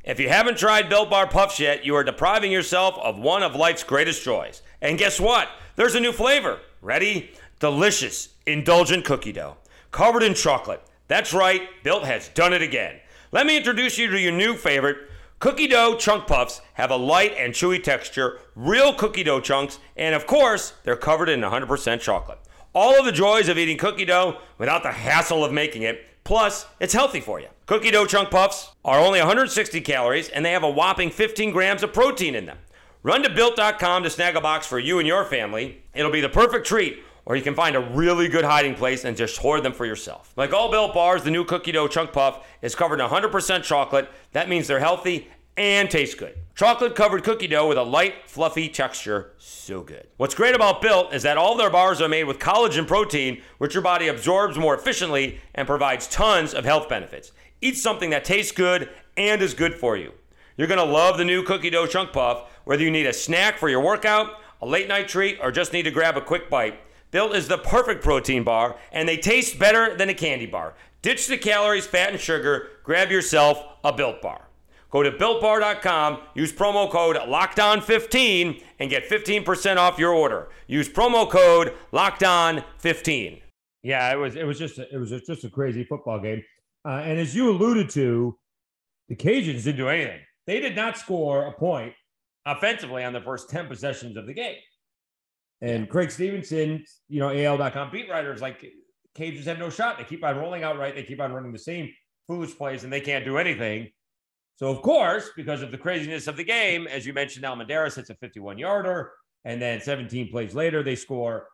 If 0.04 0.20
you 0.20 0.30
haven't 0.30 0.58
tried 0.58 0.90
Built 0.90 1.10
Bar 1.12 1.28
Puffs 1.28 1.60
yet, 1.60 1.86
you 1.86 1.96
are 1.96 2.04
depriving 2.04 2.52
yourself 2.52 2.98
of 2.98 3.20
one 3.20 3.44
of 3.44 3.56
life's 3.56 3.84
greatest 3.84 4.24
joys. 4.24 4.62
And 4.82 4.98
guess 4.98 5.20
what? 5.20 5.48
There's 5.76 5.96
a 5.96 6.00
new 6.00 6.12
flavor. 6.12 6.60
Ready? 6.82 7.32
Delicious, 7.60 8.30
indulgent 8.48 9.06
cookie 9.06 9.32
dough. 9.32 9.58
Covered 9.92 10.24
in 10.24 10.34
chocolate. 10.34 10.82
That's 11.08 11.34
right, 11.34 11.62
Built 11.84 12.06
has 12.06 12.30
done 12.30 12.54
it 12.54 12.64
again. 12.64 13.00
Let 13.32 13.46
me 13.46 13.58
introduce 13.58 13.98
you 13.98 14.10
to 14.10 14.20
your 14.20 14.32
new 14.32 14.56
favorite. 14.56 14.98
Cookie 15.38 15.68
dough 15.68 15.96
chunk 15.98 16.26
puffs 16.26 16.62
have 16.74 16.92
a 16.92 16.96
light 16.96 17.34
and 17.38 17.54
chewy 17.54 17.82
texture, 17.82 18.40
real 18.56 18.94
cookie 18.94 19.24
dough 19.24 19.42
chunks, 19.42 19.80
and 19.96 20.16
of 20.16 20.26
course, 20.26 20.74
they're 20.84 20.96
covered 20.96 21.30
in 21.30 21.42
100% 21.42 22.00
chocolate. 22.00 22.40
All 22.74 22.98
of 22.98 23.06
the 23.06 23.12
joys 23.12 23.50
of 23.50 23.58
eating 23.58 23.78
cookie 23.78 24.06
dough 24.06 24.38
without 24.58 24.82
the 24.84 24.94
hassle 24.94 25.44
of 25.44 25.52
making 25.52 25.82
it. 25.82 26.06
Plus, 26.24 26.66
it's 26.80 26.94
healthy 26.94 27.20
for 27.20 27.40
you. 27.40 27.48
Cookie 27.66 27.92
dough 27.92 28.06
chunk 28.06 28.30
puffs 28.30 28.72
are 28.86 29.00
only 29.00 29.20
160 29.20 29.82
calories 29.82 30.30
and 30.30 30.46
they 30.46 30.52
have 30.52 30.64
a 30.64 30.70
whopping 30.70 31.10
15 31.10 31.52
grams 31.52 31.84
of 31.84 31.92
protein 31.92 32.34
in 32.34 32.46
them. 32.46 32.58
Run 33.04 33.24
to 33.24 33.30
built.com 33.30 34.04
to 34.04 34.10
snag 34.10 34.38
a 34.38 34.42
box 34.42 34.68
for 34.68 34.80
you 34.80 35.00
and 35.00 35.08
your 35.08 35.26
family. 35.26 35.84
It'll 35.94 36.12
be 36.12 36.22
the 36.22 36.30
perfect 36.30 36.66
treat, 36.66 37.00
or 37.26 37.36
you 37.36 37.42
can 37.42 37.56
find 37.56 37.76
a 37.76 37.80
really 37.80 38.30
good 38.30 38.46
hiding 38.46 38.76
place 38.76 39.04
and 39.04 39.18
just 39.18 39.38
hoard 39.40 39.64
them 39.64 39.74
for 39.74 39.86
yourself. 39.86 40.32
Like 40.38 40.54
all 40.54 40.72
built 40.72 40.94
bars, 40.94 41.24
the 41.24 41.32
new 41.32 41.44
cookie 41.44 41.72
dough 41.72 41.88
chunk 41.88 42.14
puff 42.14 42.48
is 42.62 42.76
covered 42.76 43.02
in 43.02 43.10
100% 43.10 43.64
chocolate. 43.64 44.08
That 44.34 44.48
means 44.48 44.68
they're 44.68 44.80
healthy 44.80 45.28
and 45.58 45.90
tastes 45.90 46.16
good. 46.16 46.36
Chocolate 46.56 46.96
covered 46.96 47.24
cookie 47.24 47.48
dough 47.48 47.68
with 47.68 47.78
a 47.78 47.84
light, 47.84 48.30
fluffy 48.30 48.70
texture. 48.70 49.34
So 49.38 49.82
good. 49.82 50.08
What's 50.18 50.36
great 50.36 50.54
about 50.54 50.82
Built 50.82 51.14
is 51.14 51.24
that 51.24 51.38
all 51.38 51.58
their 51.58 51.70
bars 51.70 52.02
are 52.02 52.10
made 52.10 52.26
with 52.26 52.40
collagen 52.40 52.88
protein, 52.88 53.42
which 53.58 53.74
your 53.74 53.82
body 53.82 54.08
absorbs 54.08 54.58
more 54.58 54.76
efficiently 54.76 55.40
and 55.56 55.68
provides 55.68 56.08
tons 56.08 56.54
of 56.54 56.66
health 56.66 56.88
benefits. 56.88 57.32
Eat 57.62 57.78
something 57.78 58.10
that 58.12 58.26
tastes 58.26 58.52
good 58.52 58.90
and 59.18 59.42
is 59.42 59.54
good 59.54 59.74
for 59.74 59.98
you. 59.98 60.12
You're 60.58 60.68
to 60.68 60.84
love 60.84 61.18
the 61.18 61.26
new 61.26 61.44
cookie 61.44 61.70
dough 61.70 61.88
chunk 61.88 62.12
puff, 62.12 62.52
whether 62.66 62.84
you 62.84 62.92
need 62.92 63.08
a 63.08 63.14
snack 63.14 63.58
for 63.58 63.70
your 63.70 63.82
workout, 63.82 64.40
a 64.62 64.66
late 64.66 64.88
night 64.88 65.08
treat, 65.08 65.40
or 65.42 65.52
just 65.52 65.74
need 65.74 65.84
to 65.84 65.92
grab 65.92 66.18
a 66.18 66.22
quick 66.22 66.50
bite. 66.50 66.80
Built 67.10 67.36
is 67.36 67.48
the 67.48 67.58
perfect 67.58 68.04
protein 68.04 68.44
bar, 68.44 68.78
and 68.92 69.08
they 69.08 69.18
taste 69.18 69.58
better 69.58 69.96
than 69.96 70.10
a 70.10 70.14
candy 70.14 70.46
bar. 70.46 70.76
Ditch 71.02 71.28
the 71.28 71.38
calories, 71.38 71.88
fat, 71.88 72.12
and 72.12 72.20
sugar. 72.20 72.70
Grab 72.84 73.10
yourself 73.10 73.64
a 73.84 73.92
Built 73.92 74.22
bar. 74.22 74.51
Go 74.92 75.04
to 75.04 75.12
builtbar.com, 75.12 76.20
use 76.36 76.52
promo 76.52 76.92
code 76.92 77.16
LOCKEDON15 77.16 78.62
and 78.80 78.90
get 78.90 79.08
15% 79.08 79.78
off 79.78 79.98
your 79.98 80.12
order. 80.12 80.50
Use 80.68 80.90
promo 80.90 81.30
code 81.30 81.74
LOCKEDON15. 81.94 83.42
Yeah, 83.84 84.12
it 84.12 84.18
was 84.18 84.36
it 84.36 84.46
was 84.46 84.60
just 84.60 84.78
a, 84.78 84.94
it 84.94 84.98
was 84.98 85.10
just 85.10 85.44
a 85.44 85.50
crazy 85.50 85.84
football 85.84 86.20
game. 86.20 86.44
Uh, 86.86 87.02
and 87.04 87.20
as 87.20 87.36
you 87.36 87.50
alluded 87.50 87.90
to, 87.92 88.38
the 89.08 89.16
Cajuns 89.16 89.64
didn't 89.64 89.78
do 89.78 89.88
anything. 89.88 90.20
They 90.46 90.60
did 90.60 90.76
not 90.76 90.98
score 90.98 91.48
a 91.48 91.52
point 91.54 91.94
offensively 92.46 93.04
on 93.04 93.14
the 93.14 93.22
first 93.22 93.50
10 93.50 93.68
possessions 93.68 94.18
of 94.18 94.26
the 94.28 94.34
game. 94.34 94.58
And 95.62 95.90
Craig 95.90 96.12
Stevenson, 96.12 96.84
you 97.08 97.20
know, 97.20 97.30
AL.com 97.30 97.92
beat 97.92 98.10
writers 98.10 98.42
like 98.42 98.66
Cajuns 99.16 99.46
have 99.46 99.60
no 99.60 99.70
shot. 99.70 99.98
They 99.98 100.04
keep 100.04 100.24
on 100.24 100.38
rolling 100.38 100.64
out 100.64 100.78
right. 100.78 100.96
They 100.96 101.04
keep 101.04 101.22
on 101.22 101.32
running 101.32 101.52
the 101.52 101.60
same 101.60 101.92
foolish 102.28 102.56
plays 102.58 102.84
and 102.84 102.92
they 102.92 103.02
can't 103.02 103.26
do 103.26 103.38
anything. 103.38 103.90
So, 104.56 104.68
of 104.68 104.82
course, 104.82 105.30
because 105.36 105.62
of 105.62 105.72
the 105.72 105.78
craziness 105.78 106.28
of 106.28 106.38
the 106.38 106.44
game, 106.44 106.88
as 106.88 107.06
you 107.06 107.14
mentioned, 107.14 107.46
Almendarez 107.46 107.96
hits 107.96 108.10
a 108.10 108.16
51 108.16 108.58
yarder. 108.58 109.12
And 109.44 109.62
then 109.62 109.82
17 109.82 110.30
plays 110.30 110.54
later, 110.54 110.84
they 110.84 110.96
score 110.96 111.48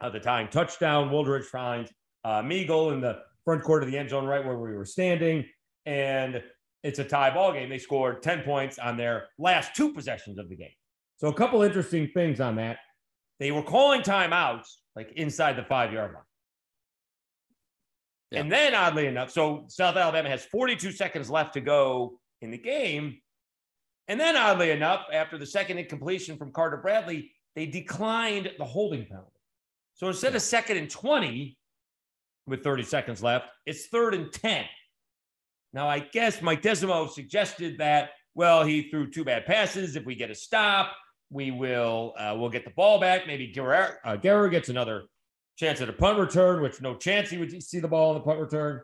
uh, 0.00 0.10
the 0.10 0.20
tying 0.20 0.48
touchdown. 0.48 1.08
Wooldridge 1.08 1.44
finds 1.44 1.90
uh, 2.24 2.42
Meagle 2.42 2.92
in 2.92 3.00
the 3.00 3.20
front 3.44 3.62
court 3.62 3.82
of 3.82 3.90
the 3.90 3.96
end 3.96 4.10
zone, 4.10 4.26
right 4.26 4.44
where 4.44 4.58
we 4.58 4.76
were 4.76 4.84
standing. 4.84 5.44
And 5.86 6.42
it's 6.82 6.98
a 6.98 7.04
tie 7.04 7.32
ball 7.32 7.52
game. 7.52 7.70
They 7.70 7.78
scored 7.78 8.22
10 8.22 8.42
points 8.42 8.78
on 8.78 8.96
their 8.96 9.28
last 9.38 9.74
two 9.74 9.94
possessions 9.94 10.38
of 10.38 10.48
the 10.48 10.56
game. 10.56 10.74
So, 11.18 11.28
a 11.28 11.34
couple 11.34 11.62
interesting 11.62 12.10
things 12.12 12.40
on 12.40 12.56
that. 12.56 12.78
They 13.38 13.50
were 13.50 13.62
calling 13.62 14.02
timeouts 14.02 14.66
like 14.94 15.12
inside 15.12 15.56
the 15.56 15.64
five 15.64 15.92
yard 15.92 16.12
line. 16.12 16.22
Yeah. 18.30 18.40
And 18.40 18.50
then, 18.50 18.74
oddly 18.74 19.06
enough, 19.06 19.30
so 19.30 19.64
South 19.68 19.96
Alabama 19.96 20.28
has 20.28 20.44
42 20.46 20.92
seconds 20.92 21.30
left 21.30 21.54
to 21.54 21.60
go 21.60 22.18
in 22.42 22.50
the 22.50 22.58
game. 22.58 23.18
And 24.08 24.18
then, 24.18 24.36
oddly 24.36 24.70
enough, 24.70 25.06
after 25.12 25.38
the 25.38 25.46
second 25.46 25.78
incompletion 25.78 26.36
from 26.36 26.52
Carter 26.52 26.76
Bradley, 26.76 27.32
they 27.54 27.66
declined 27.66 28.50
the 28.58 28.64
holding 28.64 29.06
penalty. 29.06 29.30
So 29.94 30.08
instead 30.08 30.34
of 30.34 30.42
second 30.42 30.76
and 30.76 30.90
20 30.90 31.56
with 32.46 32.62
30 32.62 32.82
seconds 32.82 33.22
left, 33.22 33.48
it's 33.64 33.86
third 33.86 34.14
and 34.14 34.32
10. 34.32 34.64
Now, 35.72 35.88
I 35.88 36.00
guess 36.00 36.42
Mike 36.42 36.62
Desormeaux 36.62 37.10
suggested 37.10 37.78
that, 37.78 38.10
well, 38.34 38.64
he 38.64 38.90
threw 38.90 39.10
two 39.10 39.24
bad 39.24 39.46
passes. 39.46 39.96
If 39.96 40.04
we 40.04 40.14
get 40.14 40.30
a 40.30 40.34
stop, 40.34 40.92
we 41.30 41.50
will 41.50 42.14
uh, 42.18 42.34
we'll 42.36 42.50
get 42.50 42.64
the 42.64 42.70
ball 42.70 43.00
back. 43.00 43.26
Maybe 43.26 43.52
Guerrero, 43.52 43.94
uh, 44.04 44.16
Guerra 44.16 44.50
gets 44.50 44.68
another 44.68 45.04
chance 45.56 45.80
at 45.80 45.88
a 45.88 45.92
punt 45.92 46.18
return, 46.18 46.62
which 46.62 46.80
no 46.80 46.94
chance 46.94 47.30
he 47.30 47.38
would 47.38 47.62
see 47.62 47.80
the 47.80 47.88
ball 47.88 48.12
in 48.12 48.18
the 48.18 48.24
punt 48.24 48.38
return. 48.38 48.80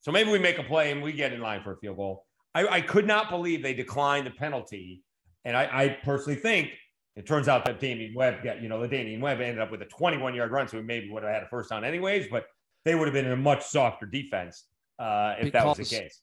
So 0.00 0.12
maybe 0.12 0.30
we 0.30 0.38
make 0.38 0.58
a 0.58 0.62
play 0.62 0.92
and 0.92 1.02
we 1.02 1.12
get 1.12 1.32
in 1.32 1.40
line 1.40 1.62
for 1.62 1.72
a 1.72 1.76
field 1.78 1.96
goal. 1.96 2.24
I, 2.54 2.66
I 2.68 2.80
could 2.80 3.06
not 3.06 3.30
believe 3.30 3.62
they 3.62 3.74
declined 3.74 4.26
the 4.26 4.30
penalty. 4.30 5.02
And 5.44 5.56
I, 5.56 5.64
I, 5.64 5.88
personally 6.04 6.38
think 6.38 6.70
it 7.16 7.26
turns 7.26 7.48
out 7.48 7.64
that 7.64 7.80
Damien 7.80 8.14
Webb 8.14 8.42
got, 8.42 8.62
you 8.62 8.68
know, 8.68 8.80
the 8.80 8.88
Damien 8.88 9.20
Webb 9.20 9.40
ended 9.40 9.60
up 9.60 9.70
with 9.70 9.82
a 9.82 9.86
21 9.86 10.34
yard 10.34 10.50
run. 10.50 10.68
So 10.68 10.80
maybe 10.82 11.10
would 11.10 11.22
have 11.22 11.32
had 11.32 11.42
a 11.42 11.48
first 11.48 11.70
down 11.70 11.84
anyways, 11.84 12.28
but 12.30 12.46
they 12.84 12.94
would 12.94 13.06
have 13.06 13.14
been 13.14 13.26
in 13.26 13.32
a 13.32 13.36
much 13.36 13.64
softer 13.64 14.06
defense 14.06 14.64
uh, 14.98 15.34
if 15.38 15.44
because, 15.44 15.52
that 15.52 15.66
was 15.66 15.88
the 15.88 15.96
case. 15.96 16.20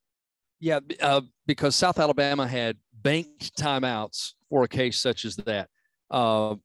Yeah, 0.59 0.79
uh, 1.01 1.21
because 1.45 1.75
South 1.75 1.99
Alabama 1.99 2.47
had 2.47 2.77
banked 3.01 3.57
timeouts 3.57 4.33
for 4.49 4.63
a 4.63 4.67
case 4.67 4.97
such 4.97 5.25
as 5.25 5.35
that. 5.37 5.69
Uh, 6.09 6.55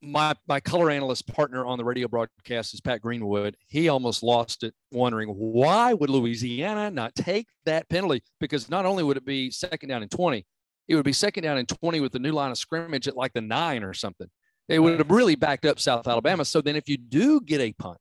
my 0.00 0.34
my 0.46 0.60
color 0.60 0.90
analyst 0.90 1.26
partner 1.26 1.64
on 1.64 1.78
the 1.78 1.84
radio 1.84 2.08
broadcast 2.08 2.74
is 2.74 2.80
Pat 2.80 3.00
Greenwood. 3.00 3.56
He 3.66 3.88
almost 3.88 4.22
lost 4.22 4.62
it, 4.62 4.74
wondering 4.92 5.28
why 5.28 5.92
would 5.92 6.10
Louisiana 6.10 6.90
not 6.90 7.14
take 7.14 7.46
that 7.64 7.88
penalty? 7.88 8.22
Because 8.40 8.70
not 8.70 8.86
only 8.86 9.02
would 9.02 9.16
it 9.16 9.24
be 9.24 9.50
second 9.50 9.88
down 9.88 10.02
and 10.02 10.10
twenty, 10.10 10.46
it 10.86 10.94
would 10.94 11.04
be 11.04 11.12
second 11.12 11.42
down 11.42 11.58
and 11.58 11.68
twenty 11.68 12.00
with 12.00 12.12
the 12.12 12.18
new 12.18 12.32
line 12.32 12.50
of 12.50 12.58
scrimmage 12.58 13.08
at 13.08 13.16
like 13.16 13.32
the 13.32 13.40
nine 13.40 13.82
or 13.82 13.92
something. 13.92 14.28
They 14.68 14.78
would 14.78 14.98
have 14.98 15.10
really 15.10 15.34
backed 15.34 15.64
up 15.64 15.80
South 15.80 16.06
Alabama. 16.06 16.44
So 16.44 16.60
then, 16.60 16.76
if 16.76 16.88
you 16.88 16.98
do 16.98 17.40
get 17.40 17.60
a 17.60 17.72
punt, 17.72 17.98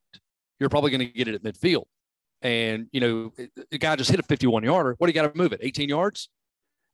you're 0.60 0.70
probably 0.70 0.92
going 0.92 1.00
to 1.00 1.06
get 1.06 1.28
it 1.28 1.36
at 1.36 1.44
midfield. 1.44 1.86
And 2.42 2.88
you 2.92 3.00
know, 3.00 3.34
the 3.72 3.78
guy 3.78 3.96
just 3.96 4.12
hit 4.12 4.20
a 4.20 4.24
51 4.24 4.64
yarder. 4.64 4.96
What 4.98 5.08
do 5.08 5.12
you 5.12 5.14
got 5.14 5.34
to 5.34 5.38
move 5.38 5.54
it? 5.54 5.62
18 5.64 5.90
yards, 5.90 6.30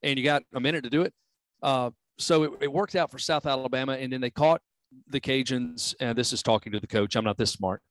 and 0.01 0.17
you 0.17 0.23
got 0.23 0.43
a 0.53 0.59
minute 0.59 0.83
to 0.83 0.89
do 0.89 1.01
it. 1.01 1.13
Uh, 1.61 1.89
so 2.19 2.43
it, 2.43 2.51
it, 2.61 2.71
worked 2.71 2.95
out 2.95 3.09
for 3.09 3.17
South 3.17 3.45
Alabama, 3.45 3.93
and 3.93 4.13
then 4.13 4.21
they 4.21 4.29
caught 4.29 4.61
the 5.07 5.19
Cajuns, 5.19 5.95
and 5.99 6.17
this 6.17 6.33
is 6.33 6.43
talking 6.43 6.71
to 6.73 6.79
the 6.79 6.87
coach. 6.87 7.15
I'm 7.15 7.23
not 7.23 7.37
this 7.37 7.51
smart, 7.51 7.81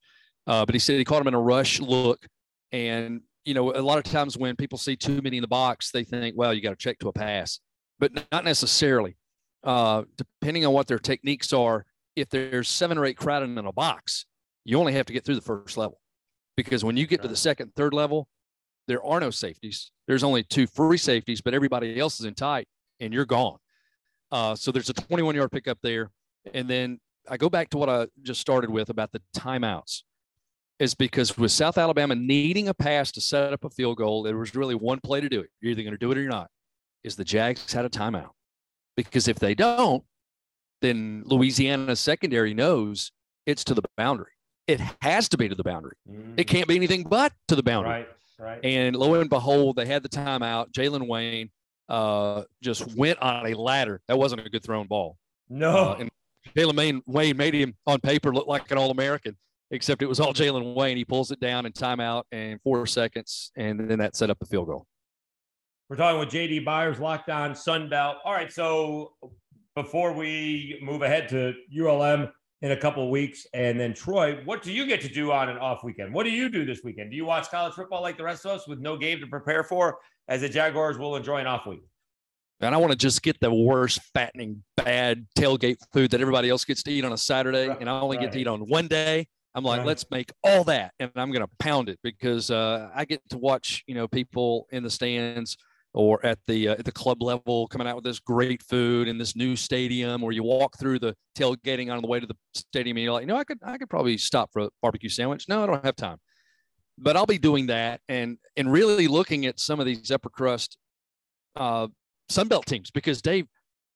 uh, 0.47 0.65
but 0.65 0.75
he 0.75 0.79
said 0.79 0.99
he 0.99 1.05
caught 1.05 1.21
him 1.21 1.29
in 1.29 1.35
a 1.35 1.41
rush 1.41 1.81
look, 1.81 2.27
and 2.73 3.23
you 3.45 3.55
know, 3.55 3.73
a 3.73 3.83
lot 3.83 3.99
of 3.99 4.05
times 4.05 4.37
when 4.37 4.57
people 4.57 4.79
see 4.79 4.97
too 4.97 5.21
many 5.21 5.39
in 5.39 5.43
the 5.43 5.49
box, 5.49 5.91
they 5.91 6.05
think, 6.05 6.37
well, 6.37 6.55
you 6.55 6.61
got 6.61 6.71
to 6.71 6.77
check 6.77 6.99
to 7.01 7.09
a 7.09 7.13
pass, 7.13 7.61
but 7.99 8.13
not 8.31 8.45
necessarily. 8.45 9.17
Uh, 9.65 10.03
depending 10.17 10.67
on 10.67 10.73
what 10.73 10.87
their 10.87 10.99
techniques 10.99 11.53
are, 11.53 11.85
if 12.17 12.29
there's 12.29 12.69
seven 12.69 12.99
or 12.99 13.05
eight 13.05 13.17
crowded 13.17 13.51
in 13.51 13.59
a 13.59 13.73
box, 13.73 14.27
you 14.65 14.79
only 14.79 14.93
have 14.93 15.07
to 15.07 15.13
get 15.13 15.25
through 15.25 15.35
the 15.35 15.41
first 15.41 15.77
level, 15.77 16.01
because 16.57 16.85
when 16.85 16.97
you 16.97 17.07
get 17.07 17.23
to 17.23 17.29
the 17.29 17.37
second, 17.37 17.73
third 17.75 17.95
level, 17.95 18.29
there 18.89 19.05
are 19.05 19.21
no 19.21 19.31
safeties. 19.31 19.91
There's 20.07 20.25
only 20.25 20.43
two 20.43 20.67
free 20.67 20.99
safeties, 20.99 21.41
but 21.41 21.55
everybody 21.55 21.99
else 21.99 22.21
is 22.21 22.27
in 22.27 22.35
tight, 22.35 22.67
and 23.01 23.13
you're 23.13 23.25
gone. 23.25 23.59
Uh, 24.31 24.55
so 24.55 24.73
there's 24.73 24.91
a 24.91 24.95
21 24.95 25.35
yard 25.35 25.51
pickup 25.51 25.79
there. 25.83 26.11
And 26.53 26.69
then 26.69 27.01
I 27.29 27.37
go 27.37 27.49
back 27.49 27.71
to 27.71 27.79
what 27.79 27.89
I 27.89 28.07
just 28.23 28.41
started 28.41 28.71
with 28.71 28.91
about 28.91 29.13
the 29.13 29.23
timeouts, 29.37 30.03
is 30.79 30.95
because 30.95 31.39
with 31.39 31.53
South 31.53 31.79
Alabama 31.79 32.15
needing 32.15 32.69
a 32.69 32.75
pass 32.75 33.13
to 33.13 33.21
set 33.21 33.53
up 33.53 33.65
a 33.65 33.71
field 33.71 33.99
goal, 33.99 34.23
there 34.23 34.37
was 34.37 34.55
really 34.55 34.75
one 34.75 35.01
play 35.01 35.21
to 35.21 35.29
do 35.29 35.41
it. 35.41 35.51
You're 35.61 35.73
either 35.73 35.83
going 35.83 35.93
to 35.93 35.99
do 35.99 36.11
it 36.11 36.19
or 36.19 36.21
you're 36.21 36.31
not. 36.31 36.49
Is 37.05 37.17
the 37.17 37.25
Jags 37.25 37.73
had 37.73 37.85
a 37.85 37.89
timeout? 37.89 38.31
Because 38.97 39.29
if 39.29 39.39
they 39.39 39.55
don't, 39.55 40.05
then 40.81 41.23
Louisiana's 41.27 42.01
secondary 42.01 42.55
knows 42.55 43.13
it's 43.47 43.65
to 43.65 43.75
the 43.75 43.83
boundary. 43.97 44.33
It 44.67 44.81
has 45.01 45.29
to 45.31 45.39
be 45.39 45.49
to 45.49 45.55
the 45.55 45.65
boundary. 45.65 45.97
Mm. 46.11 46.35
It 46.37 46.45
can't 46.45 46.69
be 46.69 46.77
anything 46.77 47.05
but 47.05 47.33
to 47.49 47.57
the 47.57 47.63
boundary. 47.63 47.91
Right, 47.91 48.09
right. 48.39 48.65
And 48.65 48.95
lo 48.97 49.15
and 49.15 49.31
behold, 49.31 49.77
they 49.77 49.87
had 49.87 50.03
the 50.03 50.09
timeout. 50.09 50.73
Jalen 50.73 51.09
Wayne 51.09 51.51
uh, 51.89 52.43
just 52.63 52.95
went 52.97 53.21
on 53.21 53.47
a 53.47 53.55
ladder. 53.55 54.01
That 54.09 54.19
wasn't 54.19 54.47
a 54.47 54.51
good 54.51 54.63
thrown 54.63 54.87
ball. 54.87 55.17
No. 55.49 55.71
Uh, 55.71 55.97
and 56.01 56.11
Jalen 56.57 57.03
Wayne, 57.07 57.37
made 57.37 57.55
him 57.55 57.75
on 57.87 58.01
paper 58.01 58.33
look 58.33 58.47
like 58.47 58.71
an 58.71 58.79
All 58.79 58.91
American, 58.91 59.37
except 59.71 60.03
it 60.03 60.07
was 60.07 60.21
all 60.21 60.35
Jalen 60.35 60.75
Wayne. 60.75 60.97
He 60.97 61.05
pulls 61.05 61.31
it 61.31 61.41
down 61.41 61.67
in 61.67 61.73
timeout 61.73 62.25
and 62.33 62.61
four 62.63 62.87
seconds, 62.87 63.51
and 63.57 63.91
then 63.91 63.99
that 63.99 64.17
set 64.17 64.31
up 64.31 64.39
the 64.39 64.47
field 64.47 64.67
goal. 64.67 64.87
We're 65.89 65.97
talking 65.97 66.21
with 66.21 66.31
JD 66.31 66.65
Byars, 66.65 66.99
locked 66.99 67.29
on 67.29 67.55
Sun 67.55 67.91
Belt. 67.91 68.17
All 68.25 68.33
right, 68.33 68.51
so 68.51 69.13
before 69.75 70.13
we 70.13 70.79
move 70.83 71.03
ahead 71.03 71.29
to 71.31 71.55
ULM 71.79 72.29
in 72.63 72.71
a 72.71 72.77
couple 72.77 73.11
weeks 73.11 73.47
and 73.53 73.79
then 73.79 73.93
Troy, 73.93 74.41
what 74.45 74.63
do 74.63 74.73
you 74.73 74.87
get 74.87 75.01
to 75.03 75.09
do 75.09 75.33
on 75.33 75.49
an 75.49 75.59
off 75.59 75.83
weekend? 75.83 76.15
What 76.15 76.25
do 76.25 76.31
you 76.31 76.49
do 76.49 76.65
this 76.65 76.81
weekend? 76.85 77.11
Do 77.11 77.17
you 77.17 77.25
watch 77.25 77.51
college 77.51 77.75
football 77.75 78.03
like 78.03 78.17
the 78.17 78.25
rest 78.25 78.47
of 78.47 78.53
us 78.53 78.69
with 78.69 78.79
no 78.79 78.97
game 78.97 79.21
to 79.21 79.27
prepare 79.27 79.65
for, 79.65 79.99
as 80.29 80.43
the 80.43 80.49
Jaguars 80.49 80.97
will 80.97 81.17
enjoy 81.17 81.39
an 81.39 81.47
off 81.47 81.67
week? 81.67 81.83
And 82.63 82.75
I 82.75 82.79
want 82.79 82.93
to 82.93 82.99
just 82.99 83.23
get 83.23 83.39
the 83.41 83.53
worst 83.53 84.01
fattening 84.15 84.63
bad 84.77 85.27
tailgate 85.37 85.77
food 85.93 86.11
that 86.13 86.21
everybody 86.21 86.49
else 86.49 86.65
gets 86.65 86.83
to 86.85 86.93
eat 86.93 87.05
on 87.05 87.13
a 87.13 87.19
Saturday, 87.19 87.69
right, 87.69 87.81
and 87.81 87.91
I 87.91 88.01
only 88.01 88.17
right. 88.17 88.25
get 88.25 88.33
to 88.33 88.41
eat 88.41 88.47
on 88.47 88.61
one 88.61 88.89
day. 88.89 89.27
I'm 89.55 89.65
like, 89.65 89.79
right. 89.79 89.87
let's 89.87 90.11
make 90.11 90.33
all 90.43 90.65
that, 90.65 90.93
and 90.99 91.11
I'm 91.15 91.31
going 91.31 91.45
to 91.45 91.51
pound 91.59 91.91
it 91.91 91.99
because 92.03 92.51
uh, 92.51 92.89
I 92.95 93.05
get 93.05 93.21
to 93.31 93.39
watch, 93.39 93.83
you 93.87 93.95
know, 93.95 94.09
people 94.09 94.67
in 94.73 94.83
the 94.83 94.91
stands 94.91 95.59
or 95.95 96.25
at 96.25 96.39
the 96.47 96.69
uh, 96.69 96.73
at 96.73 96.85
the 96.85 96.93
club 96.93 97.23
level 97.23 97.69
coming 97.69 97.87
out 97.87 97.97
with 97.97 98.05
this 98.05 98.19
great 98.19 98.63
food 98.63 99.09
in 99.09 99.19
this 99.19 99.37
new 99.37 99.57
stadium, 99.57 100.23
or 100.23 100.33
you 100.33 100.43
walk 100.43 100.79
through 100.79 100.99
the 100.99 101.15
tailgating 101.37 101.93
on 101.93 102.01
the 102.01 102.09
way 102.09 102.19
to 102.19 102.27
the 102.27 102.37
stadium, 102.55 102.97
and 102.97 103.05
you're 103.05 103.13
like, 103.13 103.23
you 103.23 103.27
know, 103.27 103.37
I 103.37 103.45
could 103.45 103.59
I 103.63 103.77
could 103.77 103.91
probably 103.91 104.17
stop 104.17 104.51
for 104.53 104.63
a 104.63 104.69
barbecue 104.81 105.11
sandwich. 105.11 105.47
No, 105.49 105.63
I 105.63 105.67
don't 105.67 105.85
have 105.85 105.97
time, 105.97 106.19
but 106.97 107.17
I'll 107.17 107.27
be 107.27 107.39
doing 107.39 107.67
that, 107.67 108.01
and 108.09 108.39
and 108.57 108.73
really 108.73 109.09
looking 109.09 109.45
at 109.45 109.61
some 109.61 109.81
of 109.81 109.87
these 109.87 110.11
upper 110.11 110.31
crust 110.31 110.79
uh, 111.57 111.89
Sunbelt 112.33 112.65
teams 112.65 112.91
because 112.91 113.23
Dave, 113.23 113.47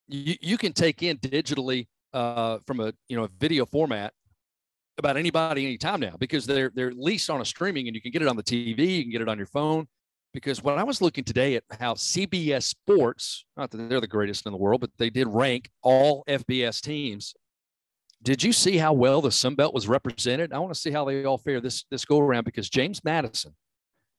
you, 0.09 0.37
you 0.41 0.59
can 0.59 0.73
take 0.73 1.03
in 1.03 1.19
digitally 1.19 1.87
uh, 2.13 2.59
from 2.67 2.81
a 2.81 2.93
you 3.09 3.17
know 3.17 3.25
a 3.25 3.31
video 3.39 3.67
format 3.67 4.13
about 4.99 5.17
anybody 5.17 5.67
anytime 5.67 6.01
now 6.01 6.15
because 6.19 6.47
they're 6.47 6.71
they're 6.75 6.89
at 6.89 6.99
least 6.99 7.29
on 7.31 7.41
a 7.41 7.45
streaming 7.45 7.87
and 7.87 7.95
you 7.95 8.01
can 8.01 8.11
get 8.11 8.23
it 8.23 8.29
on 8.29 8.37
the 8.37 8.43
TV, 8.43 8.97
you 8.97 9.03
can 9.03 9.13
get 9.13 9.21
it 9.21 9.29
on 9.29 9.39
your 9.39 9.47
phone. 9.47 9.87
Because 10.33 10.63
when 10.63 10.79
I 10.79 10.83
was 10.83 11.01
looking 11.01 11.25
today 11.25 11.57
at 11.57 11.65
how 11.81 11.95
CBS 11.95 12.65
Sports, 12.65 13.47
not 13.57 13.71
that 13.71 13.89
they're 13.89 14.03
the 14.03 14.07
greatest 14.07 14.45
in 14.45 14.53
the 14.53 14.59
world, 14.59 14.83
but 14.83 14.91
they 14.99 15.09
did 15.09 15.29
rank 15.29 15.71
all 15.83 16.25
FBS 16.29 16.83
teams. 16.83 17.35
Did 18.23 18.43
you 18.43 18.53
see 18.53 18.77
how 18.77 18.93
well 18.93 19.23
the 19.23 19.31
Sun 19.31 19.55
Belt 19.55 19.73
was 19.73 19.89
represented? 19.89 20.53
I 20.53 20.59
want 20.59 20.75
to 20.75 20.79
see 20.79 20.91
how 20.91 21.07
they 21.07 21.25
all 21.25 21.39
fare 21.39 21.61
this 21.61 21.85
this 21.91 22.05
go 22.05 22.19
around 22.19 22.45
because 22.45 22.69
James 22.69 23.03
Madison 23.03 23.55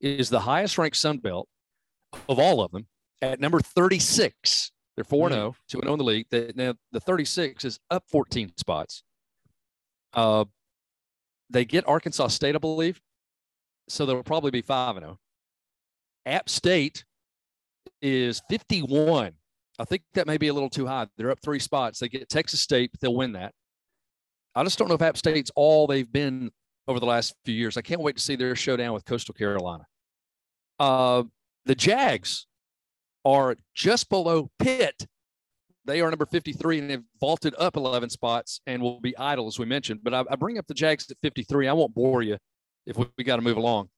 is 0.02 0.30
the 0.30 0.40
highest 0.40 0.78
ranked 0.78 0.98
Sun 0.98 1.18
Belt 1.20 1.48
of 2.30 2.40
all 2.40 2.62
of 2.62 2.72
them 2.72 2.88
at 3.22 3.40
number 3.40 3.60
36. 3.60 4.72
They're 4.96 5.04
4 5.04 5.30
0, 5.30 5.56
2 5.70 5.80
0 5.82 5.94
in 5.94 5.98
the 5.98 6.04
league. 6.04 6.28
The, 6.30 6.52
now, 6.56 6.74
the 6.92 7.00
36 7.00 7.66
is 7.66 7.80
up 7.92 8.04
14 8.10 8.52
spots. 8.58 9.04
Uh, 10.14 10.46
they 11.50 11.66
get 11.66 11.88
Arkansas 11.88 12.28
State, 12.28 12.56
I 12.56 12.60
believe. 12.60 13.00
So 13.88 14.06
they'll 14.06 14.24
probably 14.24 14.52
be 14.52 14.62
5 14.62 14.98
0. 14.98 15.18
App 16.26 16.50
State 16.50 17.06
is 18.02 18.42
51. 18.50 19.34
I 19.80 19.86
think 19.86 20.02
that 20.16 20.28
may 20.28 20.38
be 20.38 20.48
a 20.48 20.54
little 20.54 20.70
too 20.70 20.88
high. 20.88 21.08
They're 21.18 21.32
up 21.32 21.40
three 21.42 21.60
spots. 21.60 22.00
They 22.00 22.10
get 22.10 22.28
Texas 22.28 22.62
State, 22.62 22.92
but 22.92 23.00
they'll 23.00 23.16
win 23.16 23.34
that. 23.34 23.54
I 24.56 24.64
just 24.64 24.80
don't 24.80 24.88
know 24.88 24.96
if 24.96 25.02
App 25.04 25.18
State's 25.18 25.52
all 25.56 25.86
they've 25.86 26.12
been 26.12 26.52
over 26.88 27.00
the 27.00 27.06
last 27.06 27.36
few 27.46 27.54
years. 27.54 27.78
I 27.78 27.82
can't 27.82 28.02
wait 28.02 28.18
to 28.18 28.24
see 28.24 28.36
their 28.36 28.56
showdown 28.56 28.94
with 28.94 29.06
Coastal 29.06 29.36
Carolina. 29.36 29.86
Uh, 30.80 31.24
the 31.66 31.76
Jags 31.76 32.48
are 33.28 33.58
just 33.76 34.10
below 34.10 34.50
Pitt. 34.58 35.06
They 35.86 36.02
are 36.02 36.10
number 36.10 36.26
53 36.26 36.80
and 36.80 36.92
have 36.92 37.04
vaulted 37.20 37.54
up 37.60 37.76
11 37.76 38.10
spots 38.10 38.62
and 38.66 38.82
will 38.82 39.02
be 39.02 39.18
idle, 39.18 39.48
as 39.48 39.60
we 39.60 39.66
mentioned. 39.66 40.02
But 40.04 40.14
I, 40.14 40.24
I 40.30 40.36
bring 40.36 40.58
up 40.58 40.68
the 40.68 40.74
Jags 40.74 41.10
at 41.12 41.18
53. 41.22 41.68
I 41.68 41.74
won't 41.74 41.94
bore 41.94 42.22
you 42.22 42.38
if 42.86 42.98
we, 42.98 43.06
we 43.18 43.24
got 43.24 43.36
to 43.38 43.42
move 43.42 43.58
along. 43.58 43.90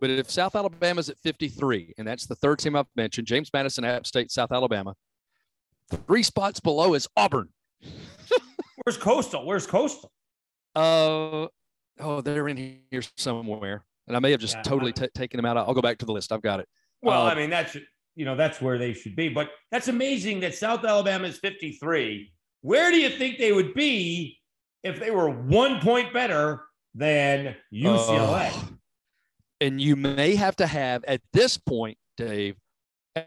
But 0.00 0.10
if 0.10 0.30
South 0.30 0.56
Alabama's 0.56 1.08
at 1.08 1.18
53, 1.20 1.94
and 1.96 2.06
that's 2.06 2.26
the 2.26 2.34
third 2.34 2.58
team 2.58 2.74
I've 2.74 2.86
mentioned, 2.96 3.28
James 3.28 3.50
Madison, 3.52 3.84
App 3.84 4.04
State, 4.04 4.32
South 4.32 4.50
Alabama, 4.50 4.94
three 6.06 6.24
spots 6.24 6.58
below 6.58 6.94
is 6.94 7.06
Auburn. 7.16 7.50
Where's 8.84 8.96
Coastal? 8.96 9.46
Where's 9.46 9.66
Coastal? 9.66 10.10
Uh, 10.74 11.46
oh, 12.00 12.20
they're 12.20 12.48
in 12.48 12.56
here 12.90 13.02
somewhere, 13.16 13.84
and 14.08 14.16
I 14.16 14.20
may 14.20 14.32
have 14.32 14.40
just 14.40 14.56
yeah, 14.56 14.62
totally 14.62 14.92
t- 14.92 15.08
taken 15.14 15.38
them 15.38 15.44
out. 15.44 15.56
I'll 15.56 15.74
go 15.74 15.82
back 15.82 15.98
to 15.98 16.06
the 16.06 16.12
list. 16.12 16.32
I've 16.32 16.42
got 16.42 16.58
it. 16.58 16.68
Well, 17.02 17.22
uh, 17.22 17.30
I 17.30 17.34
mean 17.34 17.50
that's 17.50 17.76
you 18.14 18.24
know 18.24 18.36
that's 18.36 18.60
where 18.60 18.78
they 18.78 18.92
should 18.92 19.16
be, 19.16 19.28
but 19.28 19.50
that's 19.70 19.88
amazing 19.88 20.40
that 20.40 20.54
South 20.54 20.84
Alabama 20.84 21.28
is 21.28 21.38
53. 21.38 22.32
Where 22.60 22.90
do 22.90 22.98
you 22.98 23.10
think 23.10 23.38
they 23.38 23.52
would 23.52 23.74
be 23.74 24.38
if 24.82 25.00
they 25.00 25.10
were 25.10 25.30
one 25.30 25.80
point 25.80 26.12
better 26.12 26.62
than 26.94 27.56
UCLA? 27.72 28.50
Uh, 28.54 28.66
and 29.60 29.80
you 29.80 29.96
may 29.96 30.34
have 30.34 30.56
to 30.56 30.66
have 30.66 31.04
at 31.04 31.20
this 31.32 31.56
point, 31.56 31.96
Dave, 32.16 32.56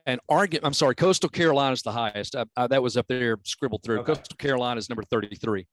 an 0.05 0.19
argument. 0.29 0.65
I'm 0.65 0.73
sorry, 0.73 0.95
Coastal 0.95 1.29
Carolina 1.29 1.73
is 1.73 1.81
the 1.81 1.91
highest. 1.91 2.35
Uh, 2.35 2.45
uh, 2.57 2.67
that 2.67 2.81
was 2.81 2.97
up 2.97 3.07
there 3.07 3.37
scribbled 3.43 3.83
through. 3.83 3.99
Okay. 3.99 4.13
Coastal 4.13 4.35
Carolina 4.37 4.77
is 4.77 4.89
number 4.89 5.03
33. 5.03 5.65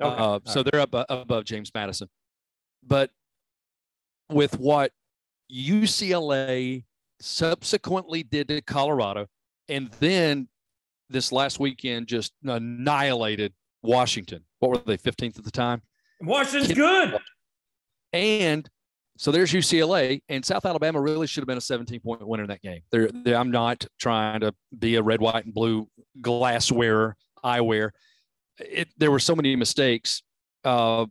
Okay. 0.00 0.22
Uh, 0.22 0.38
so 0.44 0.60
right. 0.62 0.70
they're 0.70 0.80
up, 0.80 1.06
above 1.08 1.44
James 1.44 1.70
Madison. 1.74 2.08
But 2.86 3.10
with 4.30 4.58
what 4.58 4.92
UCLA 5.52 6.84
subsequently 7.20 8.22
did 8.22 8.48
to 8.48 8.60
Colorado, 8.60 9.26
and 9.68 9.90
then 10.00 10.48
this 11.10 11.32
last 11.32 11.58
weekend 11.58 12.06
just 12.06 12.32
annihilated 12.44 13.52
Washington. 13.82 14.44
What 14.58 14.70
were 14.70 14.78
they, 14.78 14.98
15th 14.98 15.38
at 15.38 15.44
the 15.44 15.50
time? 15.50 15.82
Washington's 16.20 16.72
good. 16.72 17.18
And 18.12 18.68
so 19.16 19.32
there's 19.32 19.52
UCLA, 19.52 20.22
and 20.28 20.44
South 20.44 20.64
Alabama 20.64 21.00
really 21.00 21.26
should 21.26 21.42
have 21.42 21.48
been 21.48 21.58
a 21.58 21.62
17 21.62 22.00
point 22.00 22.26
winner 22.26 22.44
in 22.44 22.48
that 22.48 22.62
game. 22.62 22.82
They're, 22.90 23.10
they're, 23.12 23.36
I'm 23.36 23.50
not 23.50 23.84
trying 23.98 24.40
to 24.40 24.54
be 24.78 24.96
a 24.96 25.02
red, 25.02 25.20
white, 25.20 25.44
and 25.44 25.54
blue 25.54 25.88
glass 26.20 26.70
wearer, 26.70 27.16
eyewear. 27.44 27.90
It, 28.58 28.88
there 28.96 29.10
were 29.10 29.18
so 29.18 29.34
many 29.34 29.56
mistakes. 29.56 30.22
Uh, 30.64 31.06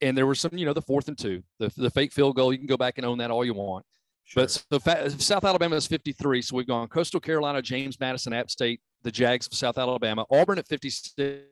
and 0.00 0.16
there 0.16 0.26
were 0.26 0.34
some, 0.34 0.56
you 0.56 0.66
know, 0.66 0.72
the 0.72 0.82
fourth 0.82 1.08
and 1.08 1.16
two, 1.16 1.42
the, 1.58 1.72
the 1.76 1.90
fake 1.90 2.12
field 2.12 2.36
goal. 2.36 2.52
You 2.52 2.58
can 2.58 2.66
go 2.66 2.76
back 2.76 2.98
and 2.98 3.06
own 3.06 3.18
that 3.18 3.30
all 3.30 3.44
you 3.44 3.54
want. 3.54 3.84
Sure. 4.24 4.46
But 4.70 4.82
fa- 4.82 5.10
South 5.10 5.44
Alabama 5.44 5.76
is 5.76 5.86
53. 5.86 6.42
So 6.42 6.56
we've 6.56 6.66
gone 6.66 6.88
Coastal 6.88 7.20
Carolina, 7.20 7.60
James 7.60 7.98
Madison, 8.00 8.32
App 8.32 8.50
State, 8.50 8.80
the 9.02 9.10
Jags 9.10 9.46
of 9.46 9.54
South 9.54 9.78
Alabama, 9.78 10.24
Auburn 10.30 10.58
at 10.58 10.68
56, 10.68 11.46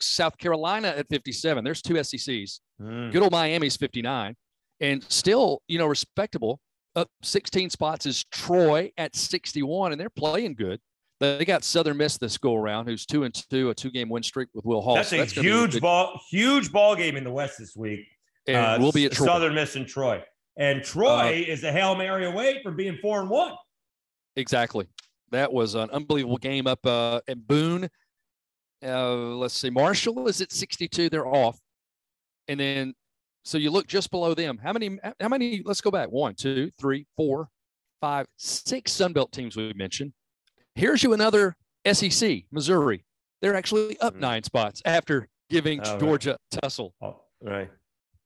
South 0.00 0.36
Carolina 0.38 0.88
at 0.88 1.08
57. 1.08 1.64
There's 1.64 1.80
two 1.80 1.94
SECs. 1.94 2.60
Mm. 2.80 3.12
Good 3.12 3.22
old 3.22 3.32
Miami's 3.32 3.76
59 3.76 4.34
and 4.82 5.02
still, 5.10 5.62
you 5.68 5.78
know, 5.78 5.86
respectable. 5.86 6.60
Up 6.94 7.08
16 7.22 7.70
spots 7.70 8.04
is 8.04 8.22
Troy 8.24 8.92
at 8.98 9.16
61, 9.16 9.92
and 9.92 10.00
they're 10.00 10.10
playing 10.10 10.54
good. 10.56 10.78
They 11.20 11.44
got 11.44 11.64
Southern 11.64 11.96
Miss 11.96 12.18
this 12.18 12.36
go 12.36 12.54
around, 12.54 12.86
who's 12.86 13.06
two 13.06 13.22
and 13.22 13.32
two, 13.32 13.70
a 13.70 13.74
two 13.74 13.90
game 13.90 14.08
win 14.08 14.22
streak 14.22 14.48
with 14.54 14.64
Will 14.64 14.82
Hall. 14.82 14.96
That's 14.96 15.10
so 15.10 15.16
a 15.16 15.18
that's 15.20 15.32
huge 15.32 15.80
ball, 15.80 16.20
huge 16.28 16.70
ball 16.72 16.96
game 16.96 17.16
in 17.16 17.24
the 17.24 17.30
West 17.30 17.58
this 17.58 17.74
week. 17.76 18.06
And 18.46 18.56
uh, 18.56 18.76
we'll 18.80 18.92
be 18.92 19.06
at 19.06 19.12
Troy. 19.12 19.26
Southern 19.26 19.54
Miss 19.54 19.76
and 19.76 19.86
Troy. 19.86 20.22
And 20.56 20.82
Troy 20.82 21.28
uh, 21.28 21.52
is 21.52 21.64
a 21.64 21.72
hail 21.72 21.94
mary 21.94 22.26
away 22.26 22.60
from 22.62 22.76
being 22.76 22.98
four 23.00 23.20
and 23.20 23.30
one. 23.30 23.52
Exactly. 24.36 24.86
That 25.30 25.52
was 25.52 25.74
an 25.74 25.88
unbelievable 25.90 26.36
game 26.36 26.66
up 26.66 26.84
uh, 26.84 27.20
at 27.26 27.46
Boone. 27.46 27.88
Uh, 28.84 29.14
let's 29.36 29.56
see, 29.56 29.70
Marshall 29.70 30.28
is 30.28 30.40
at 30.40 30.52
62. 30.52 31.08
They're 31.08 31.26
off, 31.26 31.58
and 32.48 32.58
then 32.58 32.94
so 33.44 33.56
you 33.56 33.70
look 33.70 33.86
just 33.86 34.10
below 34.10 34.34
them. 34.34 34.58
How 34.58 34.72
many? 34.72 34.98
How 35.20 35.28
many? 35.28 35.62
Let's 35.64 35.80
go 35.80 35.90
back. 35.90 36.10
One, 36.10 36.34
two, 36.34 36.70
three, 36.78 37.06
four, 37.16 37.48
five, 38.00 38.26
six 38.36 38.92
Sunbelt 38.92 39.30
teams 39.30 39.56
we 39.56 39.72
mentioned. 39.72 40.12
Here's 40.74 41.02
you 41.02 41.12
another 41.12 41.56
SEC, 41.90 42.44
Missouri. 42.50 43.04
They're 43.40 43.54
actually 43.54 43.98
up 44.00 44.14
mm-hmm. 44.14 44.20
nine 44.20 44.42
spots 44.42 44.82
after 44.84 45.28
giving 45.50 45.80
oh, 45.84 45.98
Georgia 45.98 46.30
right. 46.30 46.60
tussle. 46.60 46.94
Oh, 47.00 47.20
right. 47.42 47.70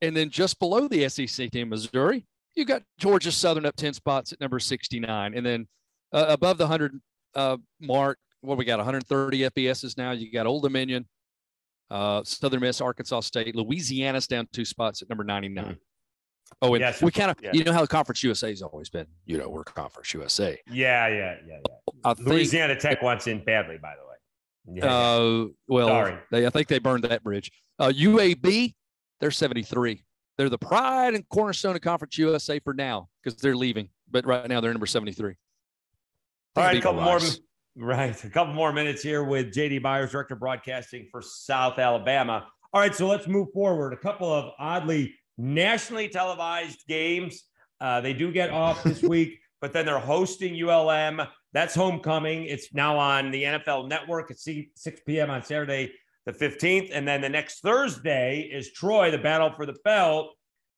And 0.02 0.16
then 0.16 0.30
just 0.30 0.58
below 0.58 0.88
the 0.88 1.08
SEC 1.08 1.50
team, 1.50 1.70
Missouri, 1.70 2.24
you've 2.54 2.68
got 2.68 2.82
Georgia 2.98 3.32
Southern 3.32 3.66
up 3.66 3.76
10 3.76 3.94
spots 3.94 4.32
at 4.32 4.40
number 4.40 4.58
69. 4.58 5.34
And 5.34 5.46
then 5.46 5.66
uh, 6.12 6.26
above 6.28 6.58
the 6.58 6.64
100 6.64 7.00
uh, 7.34 7.56
mark, 7.80 8.18
what 8.40 8.58
we 8.58 8.64
got 8.64 8.78
130 8.78 9.40
FBSs 9.50 9.96
now. 9.96 10.12
You 10.12 10.30
got 10.30 10.46
Old 10.46 10.62
Dominion, 10.62 11.06
uh, 11.90 12.22
Southern 12.24 12.60
Miss, 12.60 12.80
Arkansas 12.80 13.20
State, 13.20 13.54
Louisiana's 13.56 14.26
down 14.26 14.48
two 14.52 14.64
spots 14.64 15.02
at 15.02 15.08
number 15.08 15.24
99. 15.24 15.64
Mm-hmm. 15.64 15.72
Oh, 16.62 16.74
and 16.74 16.80
yes, 16.80 17.02
we 17.02 17.10
kind 17.10 17.30
of, 17.30 17.36
yeah. 17.42 17.50
you 17.52 17.64
know 17.64 17.72
how 17.72 17.80
the 17.80 17.88
Conference 17.88 18.22
USA 18.22 18.50
has 18.50 18.62
always 18.62 18.88
been. 18.88 19.06
You 19.24 19.38
know, 19.38 19.48
we're 19.48 19.64
Conference 19.64 20.14
USA. 20.14 20.58
Yeah, 20.70 21.08
yeah, 21.08 21.36
yeah, 21.46 21.58
yeah. 22.04 22.14
Louisiana 22.20 22.78
Tech 22.78 23.02
wants 23.02 23.26
in 23.26 23.44
badly, 23.44 23.78
by 23.78 23.94
the 23.96 24.06
way. 24.06 24.78
Yeah, 24.78 24.94
uh, 24.94 25.46
well, 25.66 25.88
Sorry. 25.88 26.16
They, 26.30 26.46
I 26.46 26.50
think 26.50 26.68
they 26.68 26.78
burned 26.78 27.04
that 27.04 27.24
bridge. 27.24 27.50
Uh, 27.78 27.88
UAB, 27.88 28.74
they're 29.20 29.30
73. 29.30 30.02
They're 30.36 30.48
the 30.48 30.58
pride 30.58 31.14
and 31.14 31.28
cornerstone 31.28 31.76
of 31.76 31.82
Conference 31.82 32.18
USA 32.18 32.58
for 32.60 32.74
now 32.74 33.08
because 33.22 33.38
they're 33.40 33.56
leaving. 33.56 33.88
But 34.10 34.26
right 34.26 34.48
now 34.48 34.60
they're 34.60 34.72
number 34.72 34.86
73. 34.86 35.34
All 36.56 36.64
right, 36.64 36.76
a 36.76 36.80
couple 36.80 37.02
more, 37.02 37.20
Right. 37.78 38.24
A 38.24 38.30
couple 38.30 38.54
more 38.54 38.72
minutes 38.72 39.02
here 39.02 39.22
with 39.22 39.52
JD 39.52 39.82
Byars, 39.82 40.10
Director 40.10 40.32
of 40.32 40.40
Broadcasting 40.40 41.08
for 41.10 41.20
South 41.20 41.78
Alabama. 41.78 42.46
All 42.72 42.80
right. 42.80 42.94
So 42.94 43.06
let's 43.06 43.28
move 43.28 43.48
forward. 43.52 43.92
A 43.92 43.98
couple 43.98 44.32
of 44.32 44.52
oddly 44.58 45.14
nationally 45.36 46.08
televised 46.08 46.84
games. 46.88 47.44
Uh, 47.78 48.00
they 48.00 48.14
do 48.14 48.32
get 48.32 48.48
off 48.48 48.82
this 48.82 49.02
week, 49.02 49.38
but 49.60 49.74
then 49.74 49.84
they're 49.84 49.98
hosting 49.98 50.54
ULM. 50.58 51.20
That's 51.52 51.74
homecoming. 51.74 52.44
It's 52.44 52.72
now 52.72 52.96
on 52.96 53.30
the 53.30 53.42
NFL 53.42 53.90
network 53.90 54.30
at 54.30 54.38
6 54.38 55.00
p.m. 55.06 55.28
on 55.28 55.42
Saturday, 55.42 55.92
the 56.26 56.32
15th. 56.32 56.90
And 56.92 57.06
then 57.06 57.20
the 57.20 57.28
next 57.28 57.60
Thursday 57.60 58.40
is 58.52 58.72
Troy, 58.72 59.10
the 59.10 59.18
battle 59.18 59.52
for 59.56 59.64
the 59.64 59.76
belt. 59.84 60.34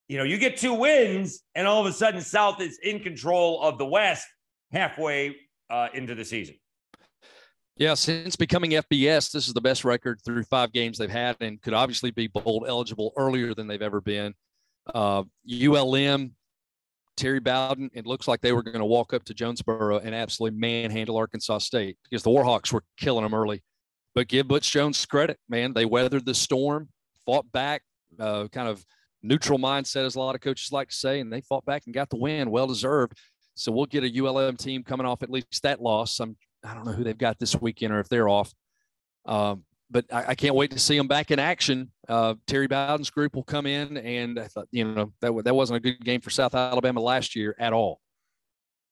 You 0.08 0.18
know, 0.18 0.24
you 0.24 0.38
get 0.38 0.56
two 0.56 0.72
wins, 0.72 1.42
and 1.54 1.66
all 1.66 1.80
of 1.80 1.86
a 1.86 1.92
sudden, 1.92 2.22
South 2.22 2.62
is 2.62 2.78
in 2.82 3.00
control 3.00 3.60
of 3.60 3.76
the 3.76 3.84
West 3.84 4.26
halfway 4.72 5.36
uh, 5.68 5.88
into 5.92 6.14
the 6.14 6.24
season. 6.24 6.54
Yeah, 7.76 7.94
since 7.94 8.34
becoming 8.34 8.72
FBS, 8.72 9.30
this 9.30 9.46
is 9.46 9.52
the 9.52 9.60
best 9.60 9.84
record 9.84 10.20
through 10.24 10.42
five 10.44 10.72
games 10.72 10.98
they've 10.98 11.10
had 11.10 11.36
and 11.40 11.60
could 11.62 11.74
obviously 11.74 12.10
be 12.10 12.26
bowl 12.26 12.64
eligible 12.66 13.12
earlier 13.16 13.54
than 13.54 13.68
they've 13.68 13.82
ever 13.82 14.00
been. 14.00 14.34
Uh, 14.92 15.22
ULM, 15.48 16.32
Terry 17.16 17.38
Bowden, 17.38 17.90
it 17.94 18.06
looks 18.06 18.26
like 18.26 18.40
they 18.40 18.52
were 18.52 18.62
going 18.62 18.78
to 18.78 18.84
walk 18.84 19.12
up 19.12 19.24
to 19.24 19.34
Jonesboro 19.34 19.98
and 19.98 20.14
absolutely 20.14 20.58
manhandle 20.58 21.16
Arkansas 21.16 21.58
State 21.58 21.98
because 22.02 22.22
the 22.22 22.30
Warhawks 22.30 22.72
were 22.72 22.82
killing 22.96 23.22
them 23.22 23.34
early. 23.34 23.62
But 24.18 24.26
give 24.26 24.48
Butch 24.48 24.72
Jones 24.72 25.06
credit, 25.06 25.38
man. 25.48 25.74
They 25.74 25.84
weathered 25.84 26.26
the 26.26 26.34
storm, 26.34 26.88
fought 27.24 27.52
back, 27.52 27.82
uh, 28.18 28.48
kind 28.48 28.66
of 28.66 28.84
neutral 29.22 29.60
mindset, 29.60 30.04
as 30.04 30.16
a 30.16 30.18
lot 30.18 30.34
of 30.34 30.40
coaches 30.40 30.72
like 30.72 30.88
to 30.88 30.94
say, 30.96 31.20
and 31.20 31.32
they 31.32 31.40
fought 31.40 31.64
back 31.64 31.84
and 31.86 31.94
got 31.94 32.10
the 32.10 32.16
win, 32.16 32.50
well 32.50 32.66
deserved. 32.66 33.12
So 33.54 33.70
we'll 33.70 33.86
get 33.86 34.02
a 34.02 34.26
ULM 34.26 34.56
team 34.56 34.82
coming 34.82 35.06
off 35.06 35.22
at 35.22 35.30
least 35.30 35.62
that 35.62 35.80
loss. 35.80 36.18
I'm 36.18 36.36
I 36.64 36.74
don't 36.74 36.84
know 36.84 36.90
who 36.90 37.04
they've 37.04 37.16
got 37.16 37.38
this 37.38 37.60
weekend 37.60 37.92
or 37.92 38.00
if 38.00 38.08
they're 38.08 38.28
off. 38.28 38.52
Um, 39.24 39.62
but 39.88 40.04
I, 40.12 40.30
I, 40.30 40.34
can't 40.34 40.56
wait 40.56 40.72
to 40.72 40.80
see 40.80 40.98
them 40.98 41.06
back 41.06 41.30
in 41.30 41.38
action. 41.38 41.92
Uh, 42.08 42.34
Terry 42.48 42.66
Bowden's 42.66 43.10
group 43.10 43.36
will 43.36 43.44
come 43.44 43.66
in, 43.66 43.98
and 43.98 44.40
I 44.40 44.48
thought, 44.48 44.66
you 44.72 44.84
know, 44.84 45.12
that 45.20 45.44
that 45.44 45.54
wasn't 45.54 45.76
a 45.76 45.80
good 45.80 46.04
game 46.04 46.22
for 46.22 46.30
South 46.30 46.56
Alabama 46.56 46.98
last 46.98 47.36
year 47.36 47.54
at 47.60 47.72
all. 47.72 48.00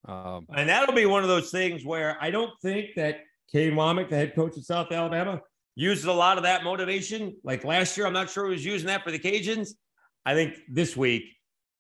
Um, 0.07 0.47
and 0.55 0.69
that'll 0.69 0.95
be 0.95 1.07
one 1.07 1.25
of 1.25 1.29
those 1.29 1.51
things 1.51 1.85
where 1.85 2.17
I 2.21 2.31
don't 2.31 2.53
think 2.63 2.91
that 2.95 3.25
Kane 3.51 3.73
Wommack, 3.73 4.11
the 4.11 4.17
head 4.17 4.35
coach 4.35 4.57
of 4.57 4.65
South 4.65 4.91
Alabama, 4.93 5.41
uses 5.75 6.07
a 6.07 6.13
lot 6.13 6.37
of 6.37 6.43
that 6.45 6.65
motivation. 6.65 7.37
Like 7.45 7.65
last 7.65 7.97
year, 7.97 8.07
I'm 8.07 8.13
not 8.13 8.31
sure 8.31 8.47
he 8.47 8.53
was 8.53 8.65
using 8.65 8.87
that 8.89 9.05
for 9.05 9.11
the 9.11 9.19
Cajuns. 9.19 9.71
I 10.25 10.35
think 10.35 10.55
this 10.69 10.97
week 10.97 11.25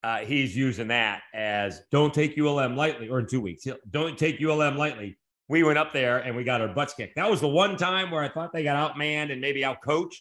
uh, 0.05 0.18
he's 0.18 0.57
using 0.57 0.88
that 0.88 1.22
as 1.35 1.83
don't 1.90 2.14
take 2.14 2.38
ULM 2.38 2.76
lightly, 2.76 3.09
or 3.09 3.18
in 3.18 3.26
two 3.26 3.40
weeks, 3.40 3.64
don't 3.90 4.16
take 4.16 4.40
ULM 4.40 4.76
lightly 4.76 5.18
we 5.48 5.62
went 5.62 5.79
up 5.79 5.92
there 5.92 6.18
and 6.18 6.35
we 6.35 6.44
got 6.44 6.61
our 6.61 6.68
butts 6.68 6.94
kicked. 6.94 7.16
That 7.16 7.31
was 7.31 7.40
the 7.40 7.48
one 7.48 7.76
time 7.76 8.11
where 8.11 8.22
I 8.22 8.29
thought 8.29 8.52
they 8.52 8.64
got 8.64 8.96
outmanned 8.96 9.31
and 9.31 9.40
maybe 9.40 9.62
outcoached 9.62 10.16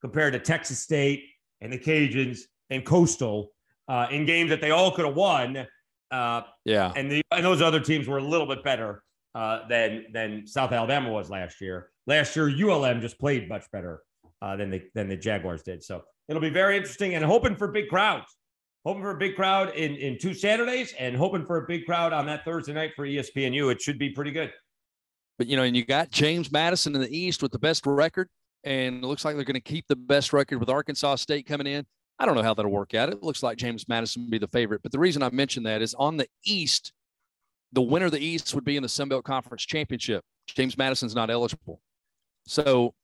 compared 0.00 0.34
to 0.34 0.38
Texas 0.38 0.80
State 0.80 1.24
and 1.60 1.72
the 1.72 1.78
Cajuns 1.78 2.40
and 2.70 2.84
Coastal 2.84 3.50
uh, 3.88 4.06
in 4.10 4.26
games 4.26 4.50
that 4.50 4.60
they 4.60 4.70
all 4.70 4.90
could 4.90 5.06
have 5.06 5.16
won. 5.16 5.66
Uh, 6.10 6.42
yeah, 6.64 6.92
and, 6.96 7.10
the, 7.10 7.22
and 7.32 7.44
those 7.44 7.60
other 7.60 7.80
teams 7.80 8.06
were 8.06 8.18
a 8.18 8.22
little 8.22 8.46
bit 8.46 8.62
better 8.62 9.02
uh, 9.38 9.68
than 9.68 10.04
than 10.12 10.46
South 10.48 10.72
Alabama 10.72 11.10
was 11.10 11.30
last 11.30 11.60
year. 11.60 11.90
Last 12.08 12.34
year, 12.34 12.48
ULM 12.48 13.00
just 13.00 13.20
played 13.20 13.48
much 13.48 13.70
better 13.70 14.02
uh, 14.42 14.56
than 14.56 14.68
the 14.68 14.82
than 14.94 15.08
the 15.08 15.16
Jaguars 15.16 15.62
did. 15.62 15.84
So 15.84 16.02
it'll 16.26 16.42
be 16.42 16.50
very 16.50 16.76
interesting 16.76 17.14
and 17.14 17.24
hoping 17.24 17.54
for 17.54 17.68
big 17.68 17.88
crowds. 17.88 18.36
Hoping 18.84 19.02
for 19.02 19.10
a 19.10 19.18
big 19.18 19.36
crowd 19.36 19.74
in, 19.76 19.94
in 19.96 20.18
two 20.18 20.34
Saturdays 20.34 20.92
and 20.98 21.14
hoping 21.14 21.44
for 21.46 21.58
a 21.58 21.66
big 21.66 21.84
crowd 21.84 22.12
on 22.12 22.26
that 22.26 22.44
Thursday 22.44 22.72
night 22.72 22.92
for 22.96 23.06
ESPNU. 23.06 23.70
It 23.70 23.80
should 23.80 23.98
be 23.98 24.10
pretty 24.10 24.32
good. 24.32 24.50
But 25.36 25.46
you 25.46 25.56
know, 25.56 25.62
and 25.62 25.76
you 25.76 25.84
got 25.84 26.10
James 26.10 26.50
Madison 26.50 26.94
in 26.96 27.00
the 27.00 27.16
East 27.16 27.40
with 27.40 27.52
the 27.52 27.58
best 27.60 27.86
record, 27.86 28.28
and 28.64 29.04
it 29.04 29.06
looks 29.06 29.24
like 29.24 29.36
they're 29.36 29.44
going 29.44 29.54
to 29.54 29.60
keep 29.60 29.86
the 29.86 29.96
best 29.96 30.32
record 30.32 30.58
with 30.58 30.68
Arkansas 30.68 31.16
State 31.16 31.46
coming 31.46 31.68
in. 31.68 31.86
I 32.18 32.26
don't 32.26 32.34
know 32.34 32.42
how 32.42 32.54
that'll 32.54 32.72
work 32.72 32.94
out. 32.94 33.08
It 33.08 33.22
looks 33.22 33.44
like 33.44 33.56
James 33.56 33.86
Madison 33.88 34.24
will 34.24 34.30
be 34.30 34.38
the 34.38 34.48
favorite. 34.48 34.82
But 34.82 34.90
the 34.90 34.98
reason 34.98 35.22
I 35.22 35.30
mention 35.30 35.62
that 35.62 35.80
is 35.80 35.94
on 35.94 36.16
the 36.16 36.26
East, 36.44 36.92
the 37.72 37.82
winner 37.82 38.06
of 38.06 38.12
the 38.12 38.24
East 38.24 38.54
would 38.54 38.64
be 38.64 38.76
in 38.76 38.82
the 38.82 38.88
Sun 38.88 39.08
Belt 39.08 39.24
Conference 39.24 39.64
Championship. 39.64 40.24
James 40.46 40.78
Madison's 40.78 41.14
not 41.14 41.30
eligible. 41.30 41.80
So 42.46 42.94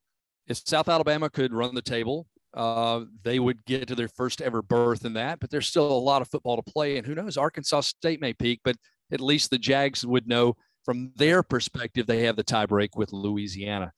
if 0.47 0.59
South 0.67 0.89
Alabama 0.89 1.29
could 1.29 1.53
run 1.53 1.75
the 1.75 1.83
table, 1.83 2.27
uh, 2.55 3.05
they 3.23 3.39
would 3.39 3.65
get 3.67 3.89
to 3.89 3.95
their 3.95 4.09
first 4.09 4.41
ever 4.41 4.63
berth 4.63 5.05
in 5.05 5.15
that. 5.15 5.41
But 5.41 5.51
there's 5.51 5.69
still 5.69 5.91
a 5.91 5.93
lot 5.93 6.23
of 6.23 6.29
football 6.29 6.57
to 6.57 6.63
play. 6.63 6.97
And 6.97 7.07
who 7.07 7.15
knows, 7.15 7.37
Arkansas 7.37 7.83
State 7.83 8.21
may 8.21 8.33
peak, 8.33 8.61
but 8.65 8.77
at 9.13 9.21
least 9.21 9.51
the 9.51 9.59
Jags 9.59 10.07
would 10.07 10.27
know 10.27 10.57
from 10.85 11.13
their 11.17 11.43
perspective 11.43 12.07
they 12.07 12.25
have 12.25 12.37
the 12.37 12.45
tiebreak 12.45 12.91
with 12.97 13.13
Louisiana. 13.13 13.93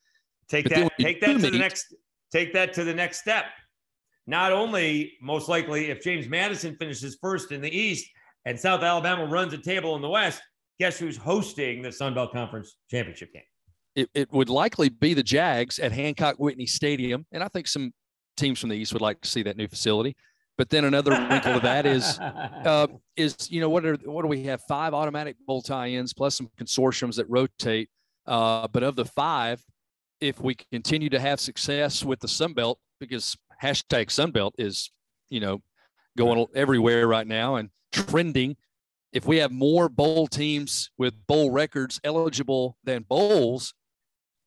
Take 0.49 0.65
But 0.65 0.75
that. 0.75 0.93
Take 0.99 1.21
that 1.21 1.41
to 1.41 1.51
the 1.51 1.59
next. 1.59 1.95
Take 2.33 2.53
that 2.55 2.73
to 2.75 2.85
the 2.85 2.95
next 2.95 3.21
step. 3.21 3.47
Not 4.27 4.53
only, 4.53 5.13
most 5.23 5.49
likely, 5.49 5.91
if 5.91 6.03
James 6.03 6.29
Madison 6.29 6.77
finishes 6.77 7.17
first 7.21 7.53
in 7.53 7.61
the 7.61 7.71
East 7.71 8.09
and 8.45 8.59
South 8.59 8.83
Alabama 8.83 9.27
runs 9.27 9.53
a 9.53 9.59
table 9.59 9.95
in 9.95 10.03
the 10.03 10.09
West, 10.09 10.41
guess 10.79 10.99
who's 10.99 11.17
hosting 11.17 11.83
the 11.83 11.93
Sun 11.93 12.15
Belt 12.15 12.33
Conference 12.33 12.77
championship 12.91 13.33
game? 13.33 13.43
It, 13.95 14.11
it 14.15 14.33
would 14.33 14.51
likely 14.51 14.89
be 14.89 15.15
the 15.15 15.23
Jags 15.23 15.79
at 15.79 15.93
Hancock 15.93 16.37
Whitney 16.37 16.67
Stadium. 16.67 17.27
And 17.33 17.43
I 17.43 17.49
think 17.49 17.67
some 17.67 17.93
teams 18.37 18.61
from 18.61 18.69
the 18.69 18.77
East 18.77 18.93
would 18.93 19.03
like 19.03 19.21
to 19.23 19.29
see 19.29 19.43
that 19.45 19.57
new 19.57 19.69
facility. 19.69 20.15
But 20.59 20.71
then 20.71 20.85
another 20.85 21.11
wrinkle 21.11 21.55
to 21.55 21.61
that 21.61 21.87
is 21.87 22.19
uh, 22.21 22.87
is 23.17 23.51
you 23.51 23.61
know 23.61 23.69
what 23.69 23.85
are 23.85 23.97
what 24.05 24.23
do 24.23 24.29
we 24.29 24.45
have 24.45 24.63
five 24.63 24.95
automatic 24.95 25.37
bowl 25.47 25.61
tie-ins 25.61 26.15
plus 26.15 26.35
some 26.35 26.49
consortiums 26.59 27.17
that 27.17 27.29
rotate 27.29 27.91
uh, 28.27 28.67
but 28.69 28.83
of 28.83 28.97
the 28.97 29.05
five 29.05 29.63
if 30.21 30.41
we 30.41 30.55
continue 30.73 31.11
to 31.11 31.21
have 31.21 31.41
success 31.41 32.03
with 32.03 32.21
the 32.21 32.29
Sun 32.29 32.55
Belt 32.55 32.79
because 33.01 33.37
hashtag 33.63 34.11
Sun 34.11 34.31
Belt 34.31 34.55
is 34.57 34.91
you 35.29 35.41
know 35.41 35.61
going 36.17 36.47
everywhere 36.55 37.07
right 37.07 37.27
now 37.27 37.57
and 37.57 37.69
trending 37.93 38.57
if 39.13 39.27
we 39.27 39.39
have 39.39 39.51
more 39.53 39.89
bowl 39.89 40.27
teams 40.27 40.91
with 40.99 41.15
bowl 41.27 41.51
records 41.51 42.01
eligible 42.05 42.77
than 42.85 43.03
bowls 43.09 43.73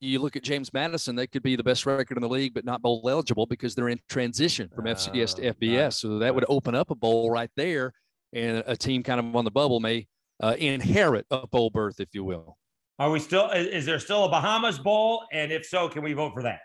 you 0.01 0.19
look 0.19 0.35
at 0.37 0.43
James 0.43 0.71
Madison, 0.71 1.15
they 1.15 1.27
could 1.27 1.43
be 1.43 1.55
the 1.57 1.63
best 1.63 1.85
record 1.85 2.17
in 2.17 2.21
the 2.21 2.29
league, 2.29 2.53
but 2.53 2.63
not 2.63 2.81
bowl 2.81 3.01
eligible 3.09 3.45
because 3.45 3.75
they're 3.75 3.89
in 3.89 3.99
transition 4.07 4.69
from 4.73 4.85
FCS 4.85 5.35
to 5.35 5.47
Oh, 5.49 5.53
FBS. 5.53 5.81
right, 5.81 5.93
So 5.93 6.19
that 6.19 6.33
would 6.33 6.45
open 6.47 6.73
up 6.73 6.89
a 6.89 6.95
bowl 6.95 7.29
right 7.29 7.49
there, 7.57 7.91
and 8.31 8.63
a 8.65 8.77
team 8.77 9.03
kind 9.03 9.19
of 9.19 9.35
on 9.35 9.43
the 9.43 9.51
bubble 9.51 9.81
may 9.81 10.07
uh, 10.41 10.55
inherit 10.57 11.25
a 11.31 11.45
bowl 11.47 11.69
berth, 11.69 11.99
if 11.99 12.09
you 12.13 12.23
will. 12.23 12.57
Are 12.97 13.09
we 13.11 13.19
still? 13.19 13.49
Is 13.49 13.85
there 13.85 13.99
still 13.99 14.23
a 14.25 14.29
Bahamas 14.29 14.79
Bowl? 14.79 15.23
And 15.33 15.51
if 15.51 15.65
so, 15.65 15.89
can 15.89 16.01
we 16.01 16.13
vote 16.13 16.33
for 16.33 16.43
that? 16.43 16.59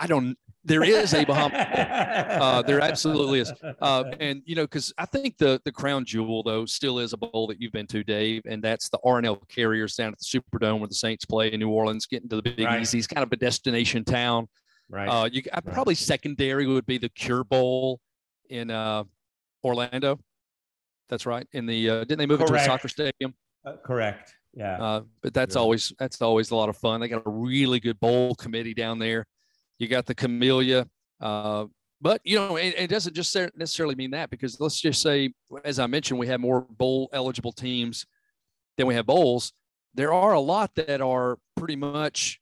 I 0.00 0.06
don't. 0.08 0.36
There 0.64 0.84
is 0.84 1.12
a 1.14 1.24
Bahama. 1.24 1.98
Uh, 2.32 2.62
there 2.62 2.80
absolutely 2.80 3.40
is. 3.40 3.52
Uh, 3.80 4.04
and 4.20 4.42
you 4.44 4.54
know, 4.54 4.62
because 4.64 4.92
I 4.98 5.06
think 5.06 5.38
the 5.38 5.60
the 5.64 5.72
crown 5.72 6.04
jewel 6.04 6.42
though 6.42 6.66
still 6.66 6.98
is 6.98 7.12
a 7.12 7.16
bowl 7.16 7.46
that 7.48 7.60
you've 7.60 7.72
been 7.72 7.86
to, 7.88 8.04
Dave, 8.04 8.42
and 8.46 8.62
that's 8.62 8.88
the 8.90 8.98
R 9.04 9.16
and 9.18 9.26
L 9.26 9.36
Carriers 9.48 9.96
down 9.96 10.12
at 10.12 10.18
the 10.18 10.24
Superdome 10.24 10.78
where 10.80 10.88
the 10.88 10.94
Saints 10.94 11.24
play 11.24 11.52
in 11.52 11.60
New 11.60 11.70
Orleans, 11.70 12.06
getting 12.06 12.28
to 12.28 12.36
the 12.36 12.42
Big 12.42 12.60
Right. 12.66 12.80
Easy. 12.82 12.98
It's 12.98 13.06
kind 13.06 13.22
of 13.24 13.32
a 13.32 13.36
destination 13.36 14.04
town. 14.04 14.48
right. 14.90 15.06
Uh, 15.08 15.28
you 15.32 15.42
I, 15.52 15.60
probably 15.60 15.94
secondary 15.94 16.66
would 16.66 16.86
be 16.86 16.98
the 16.98 17.08
Cure 17.08 17.44
Bowl 17.44 18.00
in 18.50 18.70
uh, 18.70 19.04
Orlando. 19.64 20.18
That's 21.08 21.24
right. 21.26 21.46
In 21.52 21.66
the 21.66 21.88
uh, 21.90 21.98
didn't 22.00 22.18
they 22.18 22.26
move 22.26 22.40
it 22.42 22.46
to 22.48 22.54
a 22.54 22.64
soccer 22.64 22.88
stadium? 22.88 23.34
Uh, 23.64 23.74
correct. 23.84 24.34
Yeah. 24.54 24.82
Uh, 24.82 25.00
but 25.22 25.32
that's 25.34 25.54
Yeah. 25.54 25.60
always 25.62 25.92
that's 25.98 26.20
always 26.20 26.50
a 26.50 26.56
lot 26.56 26.68
of 26.68 26.76
fun. 26.76 27.00
They 27.00 27.08
got 27.08 27.22
a 27.26 27.30
really 27.30 27.80
good 27.80 27.98
bowl 28.00 28.34
committee 28.34 28.74
down 28.74 28.98
there. 28.98 29.26
You 29.82 29.88
got 29.88 30.06
the 30.06 30.14
Camellia, 30.14 30.86
uh, 31.20 31.64
but 32.00 32.20
you 32.22 32.36
know 32.36 32.54
it, 32.54 32.74
it 32.78 32.86
doesn't 32.86 33.16
just 33.16 33.36
necessarily 33.56 33.96
mean 33.96 34.12
that 34.12 34.30
because 34.30 34.60
let's 34.60 34.80
just 34.80 35.02
say, 35.02 35.32
as 35.64 35.80
I 35.80 35.88
mentioned, 35.88 36.20
we 36.20 36.28
have 36.28 36.38
more 36.38 36.60
bowl 36.60 37.10
eligible 37.12 37.50
teams 37.50 38.06
than 38.76 38.86
we 38.86 38.94
have 38.94 39.06
bowls. 39.06 39.52
There 39.94 40.12
are 40.12 40.34
a 40.34 40.40
lot 40.40 40.70
that 40.76 41.00
are 41.00 41.36
pretty 41.56 41.74
much 41.74 42.38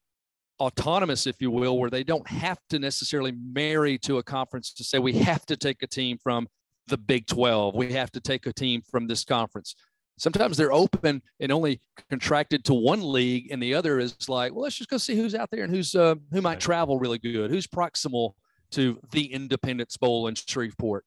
autonomous, 0.61 1.27
if 1.27 1.41
you 1.41 1.51
will, 1.51 1.79
where 1.79 1.89
they 1.89 2.05
don't 2.05 2.29
have 2.29 2.59
to 2.69 2.79
necessarily 2.79 3.33
marry 3.33 3.97
to 4.01 4.19
a 4.19 4.23
conference 4.23 4.75
to 4.75 4.85
say 4.85 4.99
we 4.99 5.15
have 5.15 5.47
to 5.47 5.57
take 5.57 5.83
a 5.83 5.87
team 5.87 6.19
from 6.23 6.47
the 6.89 6.99
Big 6.99 7.27
12. 7.27 7.75
We 7.75 7.95
have 7.95 8.11
to 8.13 8.21
take 8.21 8.45
a 8.45 8.53
team 8.53 8.83
from 8.83 9.07
this 9.07 9.25
conference 9.25 9.75
sometimes 10.21 10.57
they're 10.57 10.73
open 10.73 11.23
and 11.41 11.51
only 11.51 11.81
contracted 12.11 12.65
to 12.65 12.75
one 12.75 13.03
league 13.03 13.49
and 13.51 13.63
the 13.63 13.75
other 13.75 13.99
is 13.99 14.29
like 14.29 14.53
well 14.53 14.63
let's 14.63 14.77
just 14.77 14.91
go 14.91 14.99
see 14.99 15.17
who's 15.17 15.35
out 15.35 15.49
there 15.51 15.65
and 15.65 15.75
who's 15.75 15.95
uh, 15.95 16.15
who 16.31 16.41
might 16.41 16.61
travel 16.61 16.99
really 16.99 17.19
good 17.19 17.51
who's 17.51 17.67
proximal 17.67 18.33
to 18.71 19.01
the 19.13 19.33
independence 19.33 19.97
bowl 19.97 20.29
in 20.29 20.35
shreveport 20.35 21.05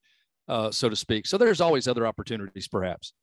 uh, 0.50 0.70
so 0.72 0.90
to 0.90 0.96
speak 0.96 1.26
so 1.26 1.38
there's 1.38 1.62
always 1.62 1.88
other 1.88 2.06
opportunities 2.06 2.68
perhaps 2.68 3.14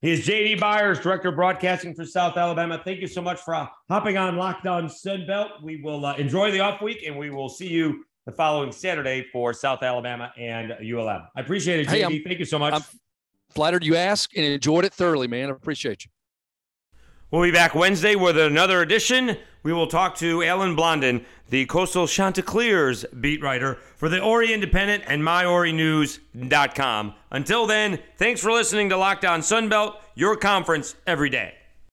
He 0.00 0.12
is 0.12 0.26
JD 0.26 0.60
Byars, 0.60 1.00
Director 1.02 1.30
of 1.30 1.36
Broadcasting 1.36 1.92
for 1.92 2.04
South 2.04 2.36
Alabama. 2.36 2.80
Thank 2.84 3.00
you 3.00 3.08
so 3.08 3.20
much 3.20 3.40
for 3.40 3.54
uh, 3.54 3.66
hopping 3.88 4.16
on 4.16 4.36
Locked 4.36 4.66
On 4.66 4.86
Sunbelt. 4.86 5.60
We 5.60 5.80
will 5.82 6.06
uh, 6.06 6.14
enjoy 6.14 6.52
the 6.52 6.60
off 6.60 6.80
week 6.82 7.02
and 7.04 7.18
we 7.18 7.30
will 7.30 7.48
see 7.48 7.66
you 7.66 8.04
the 8.24 8.30
following 8.32 8.70
Saturday 8.70 9.26
for 9.32 9.52
South 9.52 9.82
Alabama 9.82 10.32
and 10.38 10.72
ULM. 10.72 11.22
I 11.34 11.40
appreciate 11.40 11.80
it, 11.80 11.88
JD. 11.88 12.10
Hey, 12.10 12.22
Thank 12.22 12.38
you 12.38 12.44
so 12.44 12.58
much. 12.58 12.74
I'm 12.74 12.82
flattered 13.50 13.84
you 13.84 13.96
ask 13.96 14.36
and 14.36 14.44
enjoyed 14.44 14.84
it 14.84 14.92
thoroughly 14.92 15.26
man 15.26 15.48
i 15.48 15.52
appreciate 15.52 16.04
you 16.04 16.10
We'll 17.30 17.42
be 17.42 17.50
back 17.50 17.74
Wednesday 17.74 18.14
with 18.14 18.38
another 18.38 18.80
edition. 18.80 19.36
We 19.62 19.74
will 19.74 19.86
talk 19.86 20.16
to 20.16 20.42
Alan 20.42 20.74
Blondin, 20.74 21.26
the 21.50 21.66
Coastal 21.66 22.06
Chanticleers 22.06 23.04
beat 23.20 23.42
writer 23.42 23.74
for 23.96 24.08
the 24.08 24.20
Horry 24.20 24.54
Independent 24.54 25.04
and 25.06 25.22
MyHorryNews.com. 25.22 27.14
Until 27.30 27.66
then, 27.66 27.98
thanks 28.16 28.40
for 28.40 28.50
listening 28.50 28.88
to 28.88 28.96
Locked 28.96 29.26
On 29.26 29.40
Sunbelt, 29.40 29.96
your 30.14 30.36
conference 30.36 30.96
every 31.06 31.28
day. 31.28 31.52